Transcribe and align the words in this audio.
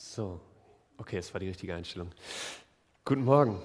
So, 0.00 0.38
okay, 0.96 1.16
es 1.16 1.34
war 1.34 1.40
die 1.40 1.48
richtige 1.48 1.74
Einstellung. 1.74 2.10
Guten 3.04 3.24
Morgen 3.24 3.60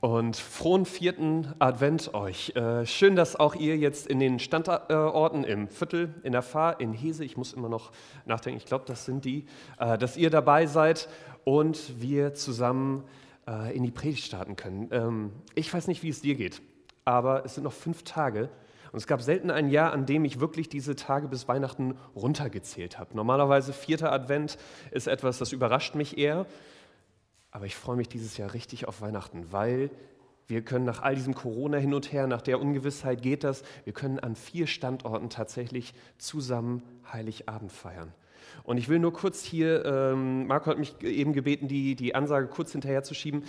und 0.00 0.36
frohen 0.36 0.84
vierten 0.84 1.50
Advent 1.60 2.12
euch. 2.12 2.54
Äh, 2.54 2.84
schön, 2.84 3.16
dass 3.16 3.36
auch 3.36 3.54
ihr 3.54 3.78
jetzt 3.78 4.06
in 4.06 4.20
den 4.20 4.38
Standorten 4.38 5.44
im 5.44 5.68
Viertel, 5.68 6.14
in 6.24 6.32
der 6.32 6.42
Fahr, 6.42 6.78
in 6.78 6.92
Hese, 6.92 7.24
ich 7.24 7.38
muss 7.38 7.54
immer 7.54 7.70
noch 7.70 7.90
nachdenken, 8.26 8.58
ich 8.58 8.66
glaube, 8.66 8.84
das 8.86 9.06
sind 9.06 9.24
die, 9.24 9.46
äh, 9.78 9.96
dass 9.96 10.18
ihr 10.18 10.28
dabei 10.28 10.66
seid 10.66 11.08
und 11.44 12.02
wir 12.02 12.34
zusammen 12.34 13.04
äh, 13.48 13.74
in 13.74 13.82
die 13.82 13.90
Predigt 13.90 14.26
starten 14.26 14.56
können. 14.56 14.90
Ähm, 14.92 15.32
ich 15.54 15.72
weiß 15.72 15.88
nicht, 15.88 16.02
wie 16.02 16.10
es 16.10 16.20
dir 16.20 16.34
geht, 16.34 16.60
aber 17.06 17.46
es 17.46 17.54
sind 17.54 17.64
noch 17.64 17.72
fünf 17.72 18.02
Tage 18.02 18.50
und 18.92 18.98
es 18.98 19.06
gab 19.06 19.22
selten 19.22 19.50
ein 19.50 19.70
Jahr, 19.70 19.92
an 19.92 20.04
dem 20.04 20.24
ich 20.26 20.38
wirklich 20.38 20.68
diese 20.68 20.94
Tage 20.94 21.26
bis 21.26 21.48
Weihnachten 21.48 21.96
runtergezählt 22.14 22.98
habe. 22.98 23.16
Normalerweise 23.16 23.72
vierter 23.72 24.12
Advent 24.12 24.58
ist 24.90 25.08
etwas, 25.08 25.38
das 25.38 25.52
überrascht 25.52 25.94
mich 25.94 26.18
eher. 26.18 26.46
Aber 27.50 27.64
ich 27.64 27.74
freue 27.74 27.96
mich 27.96 28.08
dieses 28.08 28.36
Jahr 28.36 28.52
richtig 28.52 28.86
auf 28.86 29.00
Weihnachten, 29.00 29.50
weil 29.50 29.90
wir 30.46 30.62
können 30.62 30.84
nach 30.84 31.02
all 31.02 31.14
diesem 31.14 31.34
Corona 31.34 31.78
hin 31.78 31.94
und 31.94 32.12
her, 32.12 32.26
nach 32.26 32.42
der 32.42 32.60
Ungewissheit 32.60 33.22
geht 33.22 33.44
das, 33.44 33.62
wir 33.84 33.94
können 33.94 34.18
an 34.18 34.36
vier 34.36 34.66
Standorten 34.66 35.30
tatsächlich 35.30 35.94
zusammen 36.18 36.82
Heiligabend 37.10 37.72
feiern. 37.72 38.12
Und 38.64 38.76
ich 38.76 38.88
will 38.88 38.98
nur 38.98 39.12
kurz 39.12 39.42
hier, 39.42 39.84
ähm, 39.84 40.46
Marco 40.46 40.70
hat 40.70 40.78
mich 40.78 41.00
eben 41.02 41.32
gebeten, 41.32 41.68
die, 41.68 41.94
die 41.94 42.14
Ansage 42.14 42.48
kurz 42.48 42.72
hinterher 42.72 43.02
zu 43.02 43.14
schieben. 43.14 43.44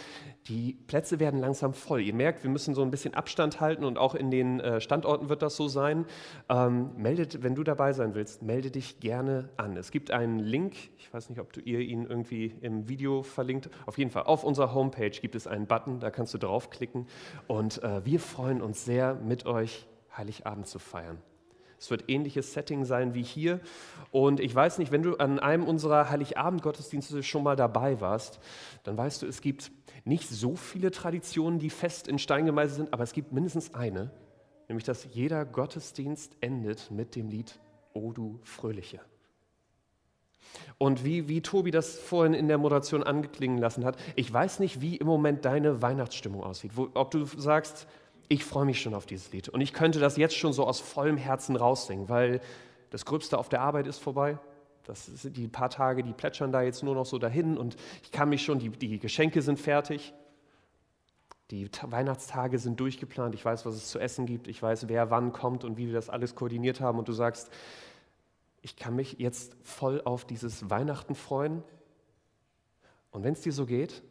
Die 0.47 0.73
Plätze 0.87 1.19
werden 1.19 1.39
langsam 1.39 1.73
voll. 1.73 2.01
Ihr 2.01 2.13
merkt, 2.13 2.43
wir 2.43 2.49
müssen 2.49 2.75
so 2.75 2.81
ein 2.81 2.91
bisschen 2.91 3.13
Abstand 3.13 3.61
halten 3.61 3.83
und 3.83 3.97
auch 3.97 4.15
in 4.15 4.31
den 4.31 4.59
äh, 4.59 4.81
Standorten 4.81 5.29
wird 5.29 5.41
das 5.41 5.55
so 5.55 5.67
sein. 5.67 6.05
Ähm, 6.49 6.91
meldet, 6.97 7.43
wenn 7.43 7.55
du 7.55 7.63
dabei 7.63 7.93
sein 7.93 8.15
willst, 8.15 8.41
melde 8.41 8.71
dich 8.71 8.99
gerne 8.99 9.49
an. 9.57 9.77
Es 9.77 9.91
gibt 9.91 10.11
einen 10.11 10.39
Link, 10.39 10.75
ich 10.97 11.13
weiß 11.13 11.29
nicht, 11.29 11.39
ob 11.39 11.53
du 11.53 11.61
ihr 11.61 11.79
ihn 11.79 12.05
irgendwie 12.05 12.53
im 12.61 12.87
Video 12.89 13.23
verlinkt. 13.23 13.69
Auf 13.85 13.97
jeden 13.97 14.11
Fall, 14.11 14.23
auf 14.23 14.43
unserer 14.43 14.73
Homepage 14.73 15.09
gibt 15.09 15.35
es 15.35 15.47
einen 15.47 15.67
Button, 15.67 15.99
da 15.99 16.09
kannst 16.11 16.33
du 16.33 16.37
draufklicken. 16.37 17.07
Und 17.47 17.83
äh, 17.83 18.05
wir 18.05 18.19
freuen 18.19 18.61
uns 18.61 18.85
sehr, 18.85 19.15
mit 19.15 19.45
euch 19.45 19.87
Heiligabend 20.15 20.67
zu 20.67 20.79
feiern. 20.79 21.17
Es 21.83 21.91
wird 21.91 22.05
ähnliches 22.07 22.53
Setting 22.53 22.85
sein 22.85 23.13
wie 23.13 23.23
hier. 23.23 23.59
Und 24.09 24.39
ich 24.39 24.55
weiß 24.55 24.77
nicht, 24.77 24.93
wenn 24.93 25.03
du 25.03 25.17
an 25.17 25.37
einem 25.39 25.65
unserer 25.65 26.09
Heiligabend-Gottesdienste 26.09 27.23
schon 27.23 27.43
mal 27.43 27.57
dabei 27.57 27.99
warst, 27.99 28.39
dann 28.83 28.97
weißt 28.97 29.21
du, 29.21 29.25
es 29.25 29.41
gibt 29.41 29.69
nicht 30.05 30.29
so 30.29 30.55
viele 30.55 30.91
Traditionen, 30.91 31.59
die 31.59 31.69
fest 31.69 32.07
in 32.07 32.19
Stein 32.19 32.45
gemeißelt 32.45 32.77
sind, 32.77 32.93
aber 32.93 33.03
es 33.03 33.11
gibt 33.11 33.33
mindestens 33.33 33.73
eine, 33.73 34.11
nämlich 34.69 34.85
dass 34.85 35.09
jeder 35.11 35.43
Gottesdienst 35.43 36.37
endet 36.39 36.89
mit 36.89 37.17
dem 37.17 37.27
Lied 37.27 37.59
O 37.91 38.13
du 38.13 38.39
Fröhliche. 38.43 39.01
Und 40.77 41.03
wie, 41.03 41.27
wie 41.27 41.41
Tobi 41.41 41.71
das 41.71 41.99
vorhin 41.99 42.33
in 42.33 42.47
der 42.47 42.59
Moderation 42.59 43.03
angeklingen 43.03 43.57
lassen 43.57 43.83
hat, 43.83 43.97
ich 44.15 44.31
weiß 44.31 44.59
nicht, 44.59 44.79
wie 44.79 44.95
im 44.95 45.07
Moment 45.07 45.43
deine 45.43 45.81
Weihnachtsstimmung 45.81 46.43
aussieht. 46.43 46.77
Wo, 46.77 46.87
ob 46.93 47.11
du 47.11 47.25
sagst, 47.25 47.87
ich 48.33 48.45
freue 48.45 48.65
mich 48.65 48.81
schon 48.81 48.95
auf 48.95 49.05
dieses 49.05 49.31
Lied. 49.31 49.49
Und 49.49 49.61
ich 49.61 49.73
könnte 49.73 49.99
das 49.99 50.17
jetzt 50.17 50.35
schon 50.35 50.53
so 50.53 50.65
aus 50.65 50.79
vollem 50.79 51.17
Herzen 51.17 51.55
raussingen, 51.55 52.09
weil 52.09 52.41
das 52.89 53.05
Gröbste 53.05 53.37
auf 53.37 53.47
der 53.47 53.61
Arbeit 53.61 53.85
ist 53.85 53.99
vorbei. 53.99 54.39
Das 54.85 55.05
sind 55.05 55.37
die 55.37 55.47
paar 55.47 55.69
Tage, 55.69 56.01
die 56.03 56.13
plätschern 56.13 56.51
da 56.51 56.63
jetzt 56.63 56.81
nur 56.81 56.95
noch 56.95 57.05
so 57.05 57.19
dahin 57.19 57.57
und 57.57 57.75
ich 58.01 58.11
kann 58.11 58.29
mich 58.29 58.43
schon, 58.43 58.57
die, 58.57 58.69
die 58.69 58.97
Geschenke 58.97 59.43
sind 59.43 59.59
fertig. 59.59 60.13
Die 61.51 61.69
Weihnachtstage 61.83 62.57
sind 62.57 62.79
durchgeplant. 62.79 63.35
Ich 63.35 63.45
weiß, 63.45 63.67
was 63.67 63.75
es 63.75 63.89
zu 63.89 63.99
essen 63.99 64.25
gibt. 64.25 64.47
Ich 64.47 64.63
weiß, 64.63 64.87
wer 64.87 65.11
wann 65.11 65.31
kommt 65.31 65.63
und 65.63 65.77
wie 65.77 65.85
wir 65.85 65.93
das 65.93 66.09
alles 66.09 66.33
koordiniert 66.33 66.81
haben. 66.81 66.97
Und 66.97 67.07
du 67.07 67.13
sagst, 67.13 67.51
ich 68.63 68.75
kann 68.75 68.95
mich 68.95 69.17
jetzt 69.19 69.55
voll 69.61 70.01
auf 70.03 70.25
dieses 70.25 70.71
Weihnachten 70.71 71.13
freuen. 71.13 71.63
Und 73.11 73.23
wenn 73.23 73.33
es 73.33 73.41
dir 73.41 73.53
so 73.53 73.67
geht, 73.67 74.01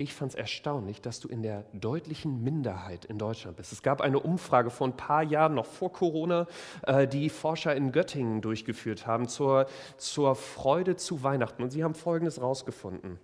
ich 0.00 0.14
fand 0.14 0.30
es 0.30 0.36
erstaunlich, 0.36 1.00
dass 1.00 1.18
du 1.18 1.26
in 1.26 1.42
der 1.42 1.64
deutlichen 1.72 2.44
Minderheit 2.44 3.04
in 3.04 3.18
Deutschland 3.18 3.56
bist. 3.56 3.72
Es 3.72 3.82
gab 3.82 4.00
eine 4.00 4.20
Umfrage 4.20 4.70
vor 4.70 4.86
ein 4.86 4.96
paar 4.96 5.24
Jahren, 5.24 5.54
noch 5.54 5.66
vor 5.66 5.92
Corona, 5.92 6.46
äh, 6.86 7.08
die 7.08 7.28
Forscher 7.28 7.74
in 7.74 7.90
Göttingen 7.90 8.40
durchgeführt 8.40 9.08
haben 9.08 9.26
zur, 9.26 9.66
zur 9.96 10.36
Freude 10.36 10.94
zu 10.94 11.24
Weihnachten. 11.24 11.64
Und 11.64 11.70
sie 11.70 11.82
haben 11.82 11.96
Folgendes 11.96 12.36
herausgefunden. 12.36 13.18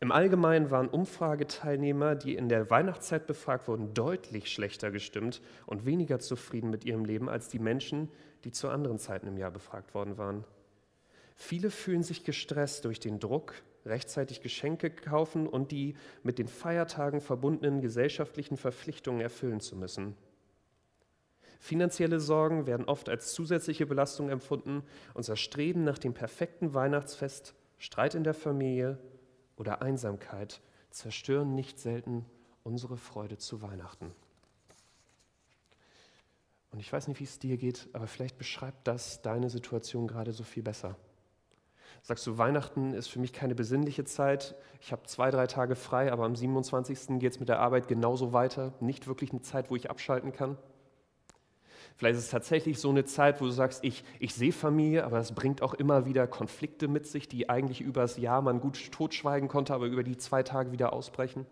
Im 0.00 0.10
Allgemeinen 0.10 0.70
waren 0.70 0.88
Umfrageteilnehmer, 0.88 2.14
die 2.14 2.34
in 2.34 2.48
der 2.48 2.70
Weihnachtszeit 2.70 3.26
befragt 3.26 3.68
wurden, 3.68 3.92
deutlich 3.92 4.50
schlechter 4.50 4.90
gestimmt 4.90 5.42
und 5.66 5.84
weniger 5.84 6.18
zufrieden 6.18 6.70
mit 6.70 6.86
ihrem 6.86 7.04
Leben 7.04 7.28
als 7.28 7.48
die 7.48 7.58
Menschen, 7.58 8.08
die 8.44 8.52
zu 8.52 8.70
anderen 8.70 8.98
Zeiten 8.98 9.26
im 9.26 9.36
Jahr 9.36 9.50
befragt 9.50 9.92
worden 9.92 10.16
waren. 10.16 10.44
Viele 11.34 11.70
fühlen 11.70 12.02
sich 12.02 12.24
gestresst 12.24 12.84
durch 12.84 13.00
den 13.00 13.18
Druck, 13.20 13.54
rechtzeitig 13.84 14.40
Geschenke 14.40 14.90
kaufen 14.90 15.46
und 15.46 15.70
die 15.70 15.94
mit 16.22 16.38
den 16.38 16.48
Feiertagen 16.48 17.20
verbundenen 17.20 17.80
gesellschaftlichen 17.80 18.56
Verpflichtungen 18.56 19.20
erfüllen 19.20 19.60
zu 19.60 19.76
müssen. 19.76 20.16
Finanzielle 21.60 22.20
Sorgen 22.20 22.66
werden 22.66 22.86
oft 22.86 23.08
als 23.08 23.32
zusätzliche 23.32 23.86
Belastung 23.86 24.28
empfunden. 24.28 24.82
Unser 25.14 25.36
Streben 25.36 25.84
nach 25.84 25.98
dem 25.98 26.14
perfekten 26.14 26.72
Weihnachtsfest, 26.72 27.54
Streit 27.78 28.14
in 28.14 28.24
der 28.24 28.34
Familie 28.34 28.98
oder 29.56 29.82
Einsamkeit 29.82 30.60
zerstören 30.90 31.54
nicht 31.54 31.78
selten 31.78 32.24
unsere 32.62 32.96
Freude 32.96 33.38
zu 33.38 33.60
Weihnachten. 33.60 34.12
Und 36.70 36.80
ich 36.80 36.92
weiß 36.92 37.08
nicht, 37.08 37.18
wie 37.18 37.24
es 37.24 37.38
dir 37.38 37.56
geht, 37.56 37.88
aber 37.92 38.06
vielleicht 38.06 38.38
beschreibt 38.38 38.86
das 38.86 39.22
deine 39.22 39.50
Situation 39.50 40.06
gerade 40.06 40.32
so 40.32 40.44
viel 40.44 40.62
besser. 40.62 40.96
Sagst 42.02 42.26
du, 42.26 42.38
Weihnachten 42.38 42.94
ist 42.94 43.08
für 43.08 43.18
mich 43.18 43.32
keine 43.32 43.54
besinnliche 43.54 44.04
Zeit. 44.04 44.54
Ich 44.80 44.92
habe 44.92 45.02
zwei, 45.04 45.30
drei 45.30 45.46
Tage 45.46 45.76
frei, 45.76 46.12
aber 46.12 46.24
am 46.24 46.36
27. 46.36 47.18
geht 47.18 47.32
es 47.32 47.40
mit 47.40 47.48
der 47.48 47.58
Arbeit 47.58 47.88
genauso 47.88 48.32
weiter. 48.32 48.72
Nicht 48.80 49.06
wirklich 49.06 49.30
eine 49.30 49.42
Zeit, 49.42 49.70
wo 49.70 49.76
ich 49.76 49.90
abschalten 49.90 50.32
kann. 50.32 50.56
Vielleicht 51.96 52.16
ist 52.16 52.26
es 52.26 52.30
tatsächlich 52.30 52.78
so 52.78 52.90
eine 52.90 53.04
Zeit, 53.04 53.40
wo 53.40 53.46
du 53.46 53.50
sagst, 53.50 53.82
ich, 53.82 54.04
ich 54.20 54.32
sehe 54.32 54.52
Familie, 54.52 55.04
aber 55.04 55.18
es 55.18 55.32
bringt 55.32 55.62
auch 55.62 55.74
immer 55.74 56.06
wieder 56.06 56.28
Konflikte 56.28 56.86
mit 56.86 57.08
sich, 57.08 57.28
die 57.28 57.50
eigentlich 57.50 57.80
über 57.80 58.02
das 58.02 58.18
Jahr 58.18 58.40
man 58.40 58.60
gut 58.60 58.92
totschweigen 58.92 59.48
konnte, 59.48 59.74
aber 59.74 59.86
über 59.86 60.04
die 60.04 60.16
zwei 60.16 60.44
Tage 60.44 60.70
wieder 60.70 60.92
ausbrechen. 60.92 61.44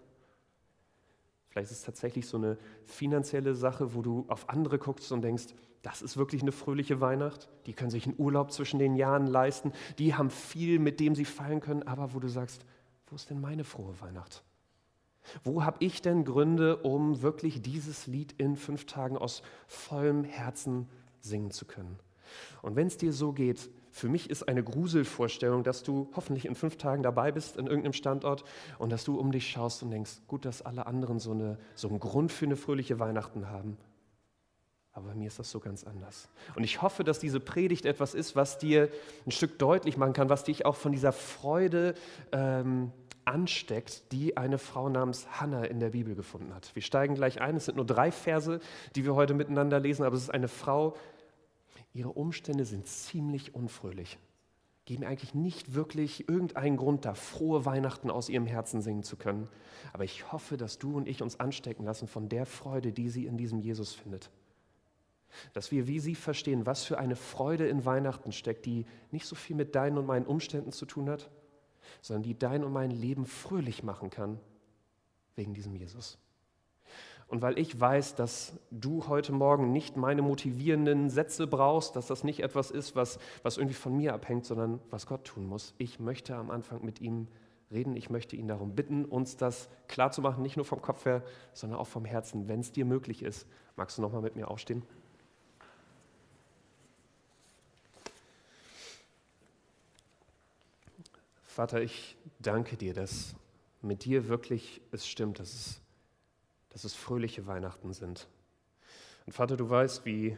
Vielleicht 1.57 1.71
ist 1.71 1.79
es 1.79 1.85
tatsächlich 1.85 2.29
so 2.29 2.37
eine 2.37 2.59
finanzielle 2.85 3.55
Sache, 3.55 3.95
wo 3.95 4.03
du 4.03 4.27
auf 4.29 4.51
andere 4.51 4.79
guckst 4.79 5.11
und 5.11 5.23
denkst, 5.23 5.55
das 5.81 6.03
ist 6.03 6.19
wirklich 6.19 6.43
eine 6.43 6.53
fröhliche 6.53 7.01
Weihnacht. 7.01 7.49
Die 7.65 7.73
können 7.73 7.89
sich 7.89 8.05
einen 8.05 8.17
Urlaub 8.19 8.53
zwischen 8.53 8.79
den 8.79 8.95
Jahren 8.95 9.27
leisten. 9.27 9.73
Die 9.99 10.15
haben 10.15 10.29
viel, 10.29 10.79
mit 10.79 11.01
dem 11.01 11.15
sie 11.15 11.25
feiern 11.25 11.61
können. 11.61 11.83
Aber 11.85 12.13
wo 12.13 12.21
du 12.21 12.29
sagst, 12.29 12.67
wo 13.07 13.17
ist 13.17 13.31
denn 13.31 13.41
meine 13.41 13.65
frohe 13.65 13.99
Weihnacht? 14.03 14.45
Wo 15.45 15.65
habe 15.65 15.79
ich 15.81 16.03
denn 16.03 16.27
Gründe, 16.27 16.77
um 16.77 17.23
wirklich 17.23 17.63
dieses 17.63 18.07
Lied 18.07 18.35
in 18.37 18.57
fünf 18.57 18.85
Tagen 18.85 19.17
aus 19.17 19.41
vollem 19.67 20.25
Herzen 20.25 20.91
singen 21.23 21.53
zu 21.53 21.65
können? 21.65 21.99
Und 22.63 22.77
wenn 22.77 22.87
es 22.87 22.97
dir 22.97 23.13
so 23.13 23.33
geht, 23.33 23.71
für 23.91 24.09
mich 24.09 24.29
ist 24.29 24.47
eine 24.47 24.63
Gruselvorstellung, 24.63 25.65
dass 25.65 25.83
du 25.83 26.11
hoffentlich 26.15 26.45
in 26.45 26.55
fünf 26.55 26.77
Tagen 26.77 27.03
dabei 27.03 27.33
bist 27.33 27.57
in 27.57 27.67
irgendeinem 27.67 27.95
Standort 27.95 28.45
und 28.79 28.91
dass 28.91 29.05
du 29.05 29.19
um 29.19 29.33
dich 29.33 29.49
schaust 29.49 29.83
und 29.83 29.91
denkst, 29.91 30.21
gut, 30.27 30.45
dass 30.45 30.61
alle 30.61 30.87
anderen 30.87 31.19
so, 31.19 31.31
eine, 31.31 31.59
so 31.75 31.89
einen 31.89 31.99
Grund 31.99 32.31
für 32.31 32.45
eine 32.45 32.57
fröhliche 32.57 32.99
Weihnachten 32.99 33.49
haben. 33.49 33.79
Aber 34.93 35.09
bei 35.09 35.15
mir 35.15 35.27
ist 35.27 35.39
das 35.39 35.51
so 35.51 35.61
ganz 35.61 35.85
anders. 35.85 36.29
Und 36.55 36.65
ich 36.65 36.81
hoffe, 36.81 37.05
dass 37.05 37.19
diese 37.19 37.39
Predigt 37.39 37.85
etwas 37.85 38.15
ist, 38.15 38.35
was 38.35 38.59
dir 38.59 38.89
ein 39.27 39.31
Stück 39.31 39.59
deutlich 39.59 39.99
machen 39.99 40.15
kann, 40.15 40.31
was 40.31 40.45
dich 40.45 40.65
auch 40.65 40.77
von 40.77 40.93
dieser 40.93 41.13
Freude 41.13 41.95
ähm, 42.33 42.93
ansteckt, 43.27 44.13
die 44.13 44.37
eine 44.37 44.57
Frau 44.57 44.89
namens 44.89 45.27
Hannah 45.41 45.65
in 45.65 45.81
der 45.81 45.91
Bibel 45.91 46.15
gefunden 46.15 46.55
hat. 46.55 46.71
Wir 46.75 46.83
steigen 46.83 47.15
gleich 47.15 47.41
ein. 47.41 47.57
Es 47.57 47.67
sind 47.67 47.77
nur 47.77 47.85
drei 47.85 48.11
Verse, 48.11 48.61
die 48.95 49.05
wir 49.05 49.15
heute 49.15 49.35
miteinander 49.35 49.81
lesen, 49.81 50.05
aber 50.05 50.17
es 50.17 50.23
ist 50.23 50.31
eine 50.31 50.49
Frau, 50.49 50.97
ihre 51.97 52.11
Umstände 52.11 52.65
sind 52.65 52.87
ziemlich 52.87 53.55
unfröhlich, 53.55 54.19
geben 54.85 55.05
eigentlich 55.05 55.35
nicht 55.35 55.75
wirklich 55.75 56.29
irgendeinen 56.29 56.77
Grund 56.77 57.05
da, 57.05 57.15
frohe 57.15 57.65
Weihnachten 57.65 58.11
aus 58.11 58.29
ihrem 58.29 58.47
Herzen 58.47 58.83
singen 58.83 59.03
zu 59.03 59.17
können. 59.17 59.49
Aber 59.93 60.05
ich 60.05 60.31
hoffe, 60.31 60.57
dass 60.57 60.79
du 60.79 60.97
und 60.97 61.09
ich 61.09 61.23
uns 61.23 61.41
anstecken 61.41 61.85
lassen 61.85 62.07
von 62.07 62.29
der 62.29 62.47
Freude, 62.47 62.93
die 62.93 63.09
sie 63.09 63.27
in 63.27 63.39
diesem 63.39 63.61
Jesus 63.61 63.95
findet. 63.95 64.31
Dass 65.55 65.73
wir 65.73 65.87
wie 65.87 65.99
sie 65.99 66.15
verstehen, 66.15 66.67
was 66.67 66.85
für 66.85 66.99
eine 66.99 67.17
Freude 67.17 67.67
in 67.67 67.85
Weihnachten 67.85 68.31
steckt, 68.31 68.67
die 68.67 68.87
nicht 69.11 69.27
so 69.27 69.35
viel 69.35 69.57
mit 69.57 69.75
deinen 69.75 69.99
und 69.99 70.07
meinen 70.07 70.27
Umständen 70.27 70.73
zu 70.73 70.87
tun 70.87 71.09
hat, 71.09 71.31
sondern 72.03 72.23
die 72.23 72.39
dein 72.39 72.63
und 72.63 72.73
mein 72.73 72.91
Leben 72.91 73.27
fröhlich 73.27 73.83
machen 73.83 74.11
kann 74.11 74.39
wegen 75.35 75.55
diesem 75.55 75.75
Jesus. 75.75 76.19
Und 77.29 77.43
weil 77.43 77.59
ich 77.59 77.79
weiß, 77.79 78.15
dass 78.15 78.53
du 78.71 79.09
heute 79.09 79.33
Morgen 79.33 79.73
nicht 79.73 79.97
meine 79.97 80.23
motivierenden 80.23 81.11
Sätze 81.11 81.47
brauchst, 81.47 81.97
dass 81.97 82.07
das 82.07 82.23
nicht 82.23 82.41
etwas 82.41 82.71
ist, 82.71 82.95
was, 82.95 83.19
was 83.43 83.57
irgendwie 83.57 83.75
von 83.75 83.97
mir 83.97 84.15
abhängt, 84.15 84.47
sondern 84.47 84.81
was 84.91 85.07
Gott 85.07 85.25
tun 85.25 85.47
muss. 85.47 85.75
Ich 85.79 85.99
möchte 85.99 86.37
am 86.37 86.51
Anfang 86.51 86.85
mit 86.85 87.01
ihm 87.01 87.27
reden. 87.71 87.97
Ich 87.97 88.11
möchte 88.11 88.37
ihn 88.37 88.47
darum 88.49 88.75
bitten, 88.75 89.05
uns 89.05 89.37
das 89.37 89.69
klarzumachen, 89.89 90.43
nicht 90.43 90.57
nur 90.57 90.65
vom 90.65 90.81
Kopf 90.81 91.05
her, 91.05 91.23
sondern 91.53 91.79
auch 91.79 91.89
vom 91.89 92.05
Herzen, 92.05 92.49
wenn 92.49 92.61
es 92.61 92.73
dir 92.73 92.85
möglich 92.85 93.23
ist. 93.23 93.47
Magst 93.77 93.99
du 93.99 94.03
nochmal 94.03 94.23
mit 94.23 94.37
mir 94.37 94.49
aufstehen? 94.49 94.83
Vater, 101.45 101.81
ich 101.81 102.17
danke 102.39 102.77
dir, 102.77 102.93
dass 102.93 103.35
mit 103.81 104.05
dir 104.05 104.29
wirklich 104.29 104.83
es 104.93 105.09
stimmt, 105.09 105.39
dass 105.39 105.55
es, 105.55 105.81
dass 106.77 106.85
es 106.85 106.93
fröhliche 106.93 107.47
Weihnachten 107.47 107.95
sind. 107.95 108.29
Und 109.25 109.33
Vater, 109.33 109.57
du 109.57 109.71
weißt, 109.71 110.05
wie, 110.05 110.37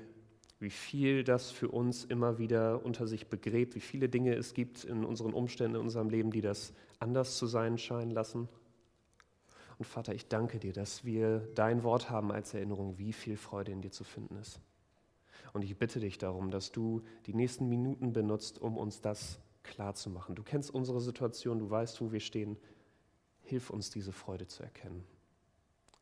wie 0.61 0.70
viel 0.70 1.25
das 1.25 1.50
für 1.50 1.67
uns 1.67 2.05
immer 2.05 2.38
wieder 2.38 2.85
unter 2.85 3.08
sich 3.08 3.26
begräbt, 3.26 3.75
wie 3.75 3.81
viele 3.81 4.08
Dinge 4.08 4.37
es 4.37 4.55
gibt 4.55 4.85
in 4.85 5.05
unseren 5.05 5.32
Umständen, 5.35 5.75
in 5.75 5.81
unserem 5.81 6.11
Leben, 6.11 6.31
die 6.31 6.40
das 6.40 6.75
anders 7.00 7.38
zu 7.38 7.49
sein 7.49 7.76
scheinen 7.76 8.12
lassen. 8.12 8.49
Und 9.79 9.85
Vater, 9.85 10.14
ich 10.14 10.29
danke 10.29 10.61
dir, 10.61 10.73
dass 10.73 11.05
wir 11.05 11.40
dein 11.56 11.82
Wort 11.82 12.08
haben 12.08 12.31
als 12.31 12.55
Erinnerung, 12.55 12.99
wie 12.99 13.12
viel 13.12 13.37
Freude 13.37 13.73
in 13.73 13.82
dir 13.82 13.91
zu 13.91 14.05
finden 14.05 14.37
ist. 14.37 14.61
Und 15.52 15.64
ich 15.64 15.76
bitte 15.76 15.99
dich 15.99 16.19
darum, 16.19 16.52
dass 16.52 16.70
du 16.70 17.02
die 17.26 17.34
nächsten 17.34 17.69
Minuten 17.69 18.12
benutzt, 18.12 18.61
um 18.61 18.79
uns 18.79 19.00
das 19.00 19.41
klarzumachen. 19.64 20.37
Du 20.37 20.44
kennst 20.44 20.73
unsere 20.73 21.00
Situation, 21.00 21.58
du 21.58 21.69
weißt, 21.69 22.00
wo 22.00 22.12
wir 22.12 22.20
stehen. 22.20 22.56
Hilf 23.43 23.70
uns, 23.70 23.91
diese 23.91 24.12
Freude 24.12 24.46
zu 24.46 24.62
erkennen. 24.62 25.05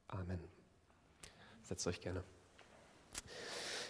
Amen. 0.08 0.40
Setzt 1.62 1.86
euch 1.86 2.00
gerne. 2.00 2.22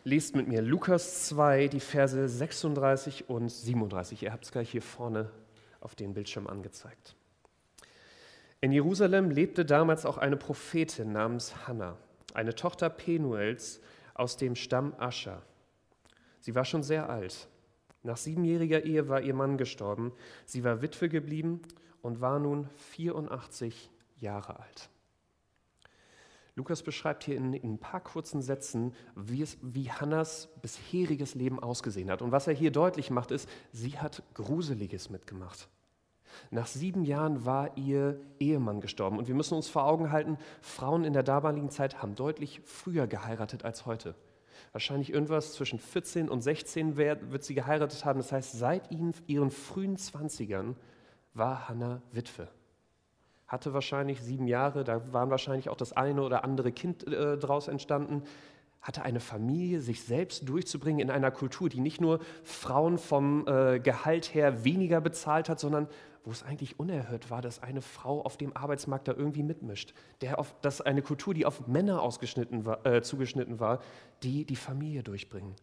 Lest 0.05 0.37
mit 0.37 0.47
mir 0.47 0.63
Lukas 0.63 1.27
2, 1.29 1.69
die 1.69 1.81
Verse 1.81 2.29
36 2.29 3.29
und 3.29 3.49
37. 3.49 4.23
Ihr 4.23 4.33
habt 4.33 4.45
es 4.45 4.53
gleich 4.53 4.71
hier 4.71 4.83
vorne 4.83 5.31
auf 5.81 5.95
dem 5.95 6.15
Bildschirm 6.15 6.47
angezeigt. 6.47 7.17
In 8.61 8.73
Jerusalem 8.73 9.31
lebte 9.31 9.65
damals 9.65 10.07
auch 10.07 10.17
eine 10.17 10.37
Prophetin 10.37 11.13
namens 11.13 11.67
Hannah, 11.67 11.97
eine 12.35 12.55
Tochter 12.55 12.89
Penuels 12.89 13.81
aus 14.15 14.37
dem 14.37 14.57
Stamm 14.57 14.95
Ascher. 14.99 15.43
Sie 16.41 16.55
war 16.55 16.65
schon 16.65 16.83
sehr 16.83 17.11
alt. 17.11 17.49
Nach 18.03 18.17
siebenjähriger 18.17 18.85
Ehe 18.85 19.09
war 19.09 19.21
ihr 19.21 19.35
Mann 19.35 19.59
gestorben. 19.59 20.13
Sie 20.45 20.63
war 20.63 20.81
Witwe 20.81 21.09
geblieben 21.09 21.61
und 22.01 22.21
war 22.21 22.39
nun 22.39 22.69
84 22.77 23.91
Jahre 24.21 24.61
alt. 24.61 24.89
Lukas 26.57 26.83
beschreibt 26.83 27.25
hier 27.25 27.37
in, 27.37 27.53
in, 27.53 27.75
ein 27.75 27.79
paar 27.79 28.01
kurzen 28.01 28.41
Sätzen, 28.41 28.95
wie, 29.15 29.43
es, 29.43 29.59
wie 29.61 29.91
Hannas 29.91 30.49
bisheriges 30.63 31.35
Leben 31.35 31.63
ausgesehen 31.63 32.11
hat. 32.11 32.23
Und 32.23 32.33
was 32.33 32.47
er 32.47 32.55
hier 32.55 32.71
deutlich 32.71 33.11
macht, 33.11 33.31
ist, 33.31 33.47
sie 33.73 33.99
hat 33.99 34.23
Gruseliges 34.33 35.11
mitgemacht. 35.11 35.69
Nach 36.51 36.67
sieben 36.67 37.05
Jahren 37.05 37.45
war 37.45 37.77
ihr 37.77 38.19
Ehemann 38.41 38.81
gestorben. 38.81 39.19
Und 39.19 39.29
wir 39.29 39.35
müssen 39.35 39.55
uns 39.55 39.69
vor 39.69 39.85
Augen 39.85 40.11
halten, 40.11 40.39
Frauen 40.63 41.05
in 41.05 41.13
der 41.13 41.23
damaligen 41.23 41.69
Zeit 41.69 42.03
haben 42.03 42.15
deutlich 42.15 42.63
früher 42.65 43.07
geheiratet 43.07 43.65
als 43.65 43.85
heute. 43.85 44.15
Wahrscheinlich 44.73 45.13
irgendwas 45.13 45.53
zwischen 45.53 45.79
14 45.79 46.31
und 46.31 46.41
16 46.41 46.97
wird 46.97 47.45
sie 47.45 47.55
geheiratet 47.55 48.07
haben. 48.07 48.19
Das 48.19 48.33
heißt, 48.33 48.53
seit 48.53 48.91
ihren 48.91 49.51
frühen 49.51 49.97
20ern 49.99 50.75
war 51.35 51.69
Hannah 51.69 52.01
Witwe. 52.13 52.49
Hatte 53.47 53.73
wahrscheinlich 53.75 54.21
sieben 54.21 54.47
Jahre, 54.49 54.85
da 54.85 55.13
waren 55.13 55.31
wahrscheinlich 55.31 55.69
auch 55.69 55.77
das 55.77 55.93
eine 55.93 56.23
oder 56.23 56.45
andere 56.45 56.73
Kind 56.73 57.07
äh, 57.07 57.39
daraus 57.39 57.69
entstanden. 57.69 58.23
Hatte 58.81 59.03
eine 59.03 59.21
Familie, 59.21 59.81
sich 59.81 60.03
selbst 60.03 60.49
durchzubringen 60.49 61.01
in 61.01 61.11
einer 61.11 61.31
Kultur, 61.31 61.69
die 61.69 61.81
nicht 61.81 62.01
nur 62.01 62.21
Frauen 62.43 62.99
vom 62.99 63.47
äh, 63.47 63.79
Gehalt 63.81 64.35
her 64.35 64.65
weniger 64.65 65.01
bezahlt 65.01 65.49
hat, 65.49 65.61
sondern 65.61 65.89
wo 66.27 66.33
es 66.33 66.43
eigentlich 66.43 66.81
unerhört 66.81 67.31
war, 67.31 67.41
dass 67.41 67.63
eine 67.63 67.81
Frau 67.81 68.21
auf 68.21 68.37
dem 68.37 68.55
Arbeitsmarkt 68.57 69.07
da 69.07 69.13
irgendwie 69.13 69.45
mitmischt. 69.45 69.95
Der 70.23 70.41
auf, 70.41 70.57
dass 70.61 70.81
eine 70.81 71.01
Kultur, 71.01 71.33
die 71.35 71.47
auf 71.47 71.69
Männer 71.69 72.03
ausgeschnitten 72.03 72.65
war, 72.65 72.85
äh, 72.85 73.01
zugeschnitten 73.01 73.61
war, 73.61 73.81
die 74.25 74.45
die 74.45 74.57
Familie 74.57 75.05
durchbringen. 75.05 75.55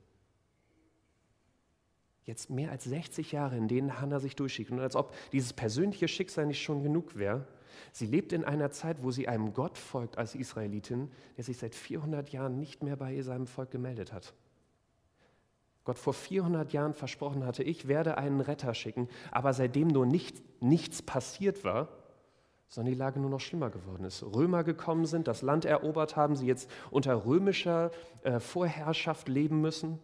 Jetzt 2.24 2.50
mehr 2.50 2.72
als 2.72 2.86
60 2.86 3.34
Jahre, 3.34 3.58
in 3.58 3.68
denen 3.68 4.00
Hannah 4.00 4.22
sich 4.22 4.38
durchschickt. 4.38 4.72
Und 4.72 4.80
als 4.80 4.96
ob 4.96 5.14
dieses 5.34 5.52
persönliche 5.52 6.08
Schicksal 6.08 6.46
nicht 6.46 6.64
schon 6.64 6.82
genug 6.82 7.18
wäre. 7.18 7.46
Sie 7.92 8.06
lebt 8.06 8.34
in 8.34 8.44
einer 8.44 8.72
Zeit, 8.72 9.04
wo 9.04 9.12
sie 9.12 9.28
einem 9.28 9.54
Gott 9.54 9.78
folgt 9.78 10.18
als 10.18 10.36
Israelitin, 10.36 11.12
der 11.38 11.44
sich 11.44 11.58
seit 11.58 11.76
400 11.76 12.30
Jahren 12.30 12.60
nicht 12.60 12.84
mehr 12.84 12.96
bei 12.96 13.22
seinem 13.22 13.48
Volk 13.48 13.72
gemeldet 13.72 14.14
hat. 14.14 14.34
Gott 15.84 16.00
vor 16.00 16.14
400 16.14 16.72
Jahren 16.72 16.94
versprochen 16.94 17.46
hatte, 17.46 17.64
ich 17.64 17.88
werde 17.88 18.18
einen 18.18 18.40
Retter 18.40 18.74
schicken, 18.74 19.10
aber 19.32 19.54
seitdem 19.54 19.90
nur 19.90 20.06
nicht, 20.06 20.42
nichts 20.62 21.02
passiert 21.02 21.64
war, 21.64 21.90
sondern 22.70 22.94
die 22.94 23.00
Lage 23.00 23.20
nur 23.20 23.30
noch 23.30 23.42
schlimmer 23.42 23.70
geworden 23.70 24.06
ist. 24.06 24.24
Römer 24.24 24.64
gekommen 24.64 25.06
sind, 25.06 25.28
das 25.28 25.42
Land 25.42 25.66
erobert 25.66 26.16
haben, 26.16 26.36
sie 26.36 26.48
jetzt 26.48 26.70
unter 26.90 27.26
römischer 27.26 27.92
äh, 28.24 28.40
Vorherrschaft 28.40 29.28
leben 29.28 29.62
müssen. 29.62 30.00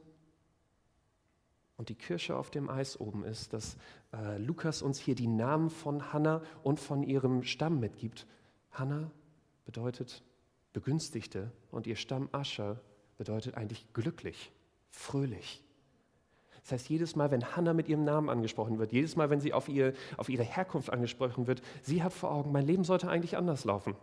Und 1.79 1.87
die 1.87 1.95
Kirsche 1.95 2.35
auf 2.35 2.51
dem 2.51 2.69
Eis 2.69 2.99
oben 2.99 3.23
ist, 3.23 3.53
dass 3.53 3.77
äh, 4.11 4.37
Lukas 4.37 4.81
uns 4.81 4.99
hier 4.99 5.15
die 5.15 5.27
Namen 5.27 5.69
von 5.69 6.11
Hannah 6.11 6.41
und 6.61 6.77
von 6.77 7.03
ihrem 7.03 7.41
Stamm 7.41 7.79
mitgibt. 7.79 8.27
Hannah 8.73 9.09
bedeutet 9.63 10.21
Begünstigte 10.73 11.53
und 11.71 11.87
ihr 11.87 11.95
Stamm 11.95 12.27
Ascher 12.33 12.81
bedeutet 13.17 13.55
eigentlich 13.55 13.93
glücklich, 13.93 14.51
fröhlich. 14.89 15.63
Das 16.63 16.73
heißt, 16.73 16.89
jedes 16.89 17.15
Mal, 17.15 17.31
wenn 17.31 17.55
Hannah 17.55 17.73
mit 17.73 17.87
ihrem 17.87 18.03
Namen 18.03 18.27
angesprochen 18.27 18.77
wird, 18.77 18.91
jedes 18.91 19.15
Mal, 19.15 19.29
wenn 19.29 19.39
sie 19.39 19.53
auf, 19.53 19.69
ihr, 19.69 19.93
auf 20.17 20.27
ihre 20.27 20.43
Herkunft 20.43 20.91
angesprochen 20.91 21.47
wird, 21.47 21.61
sie 21.81 22.03
hat 22.03 22.11
vor 22.11 22.31
Augen, 22.31 22.51
mein 22.51 22.67
Leben 22.67 22.83
sollte 22.83 23.07
eigentlich 23.07 23.37
anders 23.37 23.63
laufen. 23.63 23.95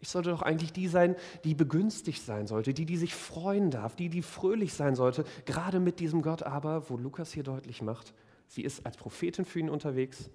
Ich 0.00 0.08
sollte 0.08 0.30
doch 0.30 0.42
eigentlich 0.42 0.72
die 0.72 0.86
sein, 0.86 1.16
die 1.44 1.54
begünstigt 1.54 2.22
sein 2.22 2.46
sollte, 2.46 2.72
die, 2.72 2.86
die 2.86 2.96
sich 2.96 3.14
freuen 3.14 3.70
darf, 3.70 3.96
die, 3.96 4.08
die 4.08 4.22
fröhlich 4.22 4.72
sein 4.74 4.94
sollte, 4.94 5.24
gerade 5.44 5.80
mit 5.80 5.98
diesem 5.98 6.22
Gott. 6.22 6.44
Aber, 6.44 6.88
wo 6.88 6.96
Lukas 6.96 7.32
hier 7.32 7.42
deutlich 7.42 7.82
macht, 7.82 8.14
sie 8.46 8.62
ist 8.62 8.86
als 8.86 8.96
Prophetin 8.96 9.44
für 9.44 9.58
ihn 9.58 9.70
unterwegs, 9.70 10.30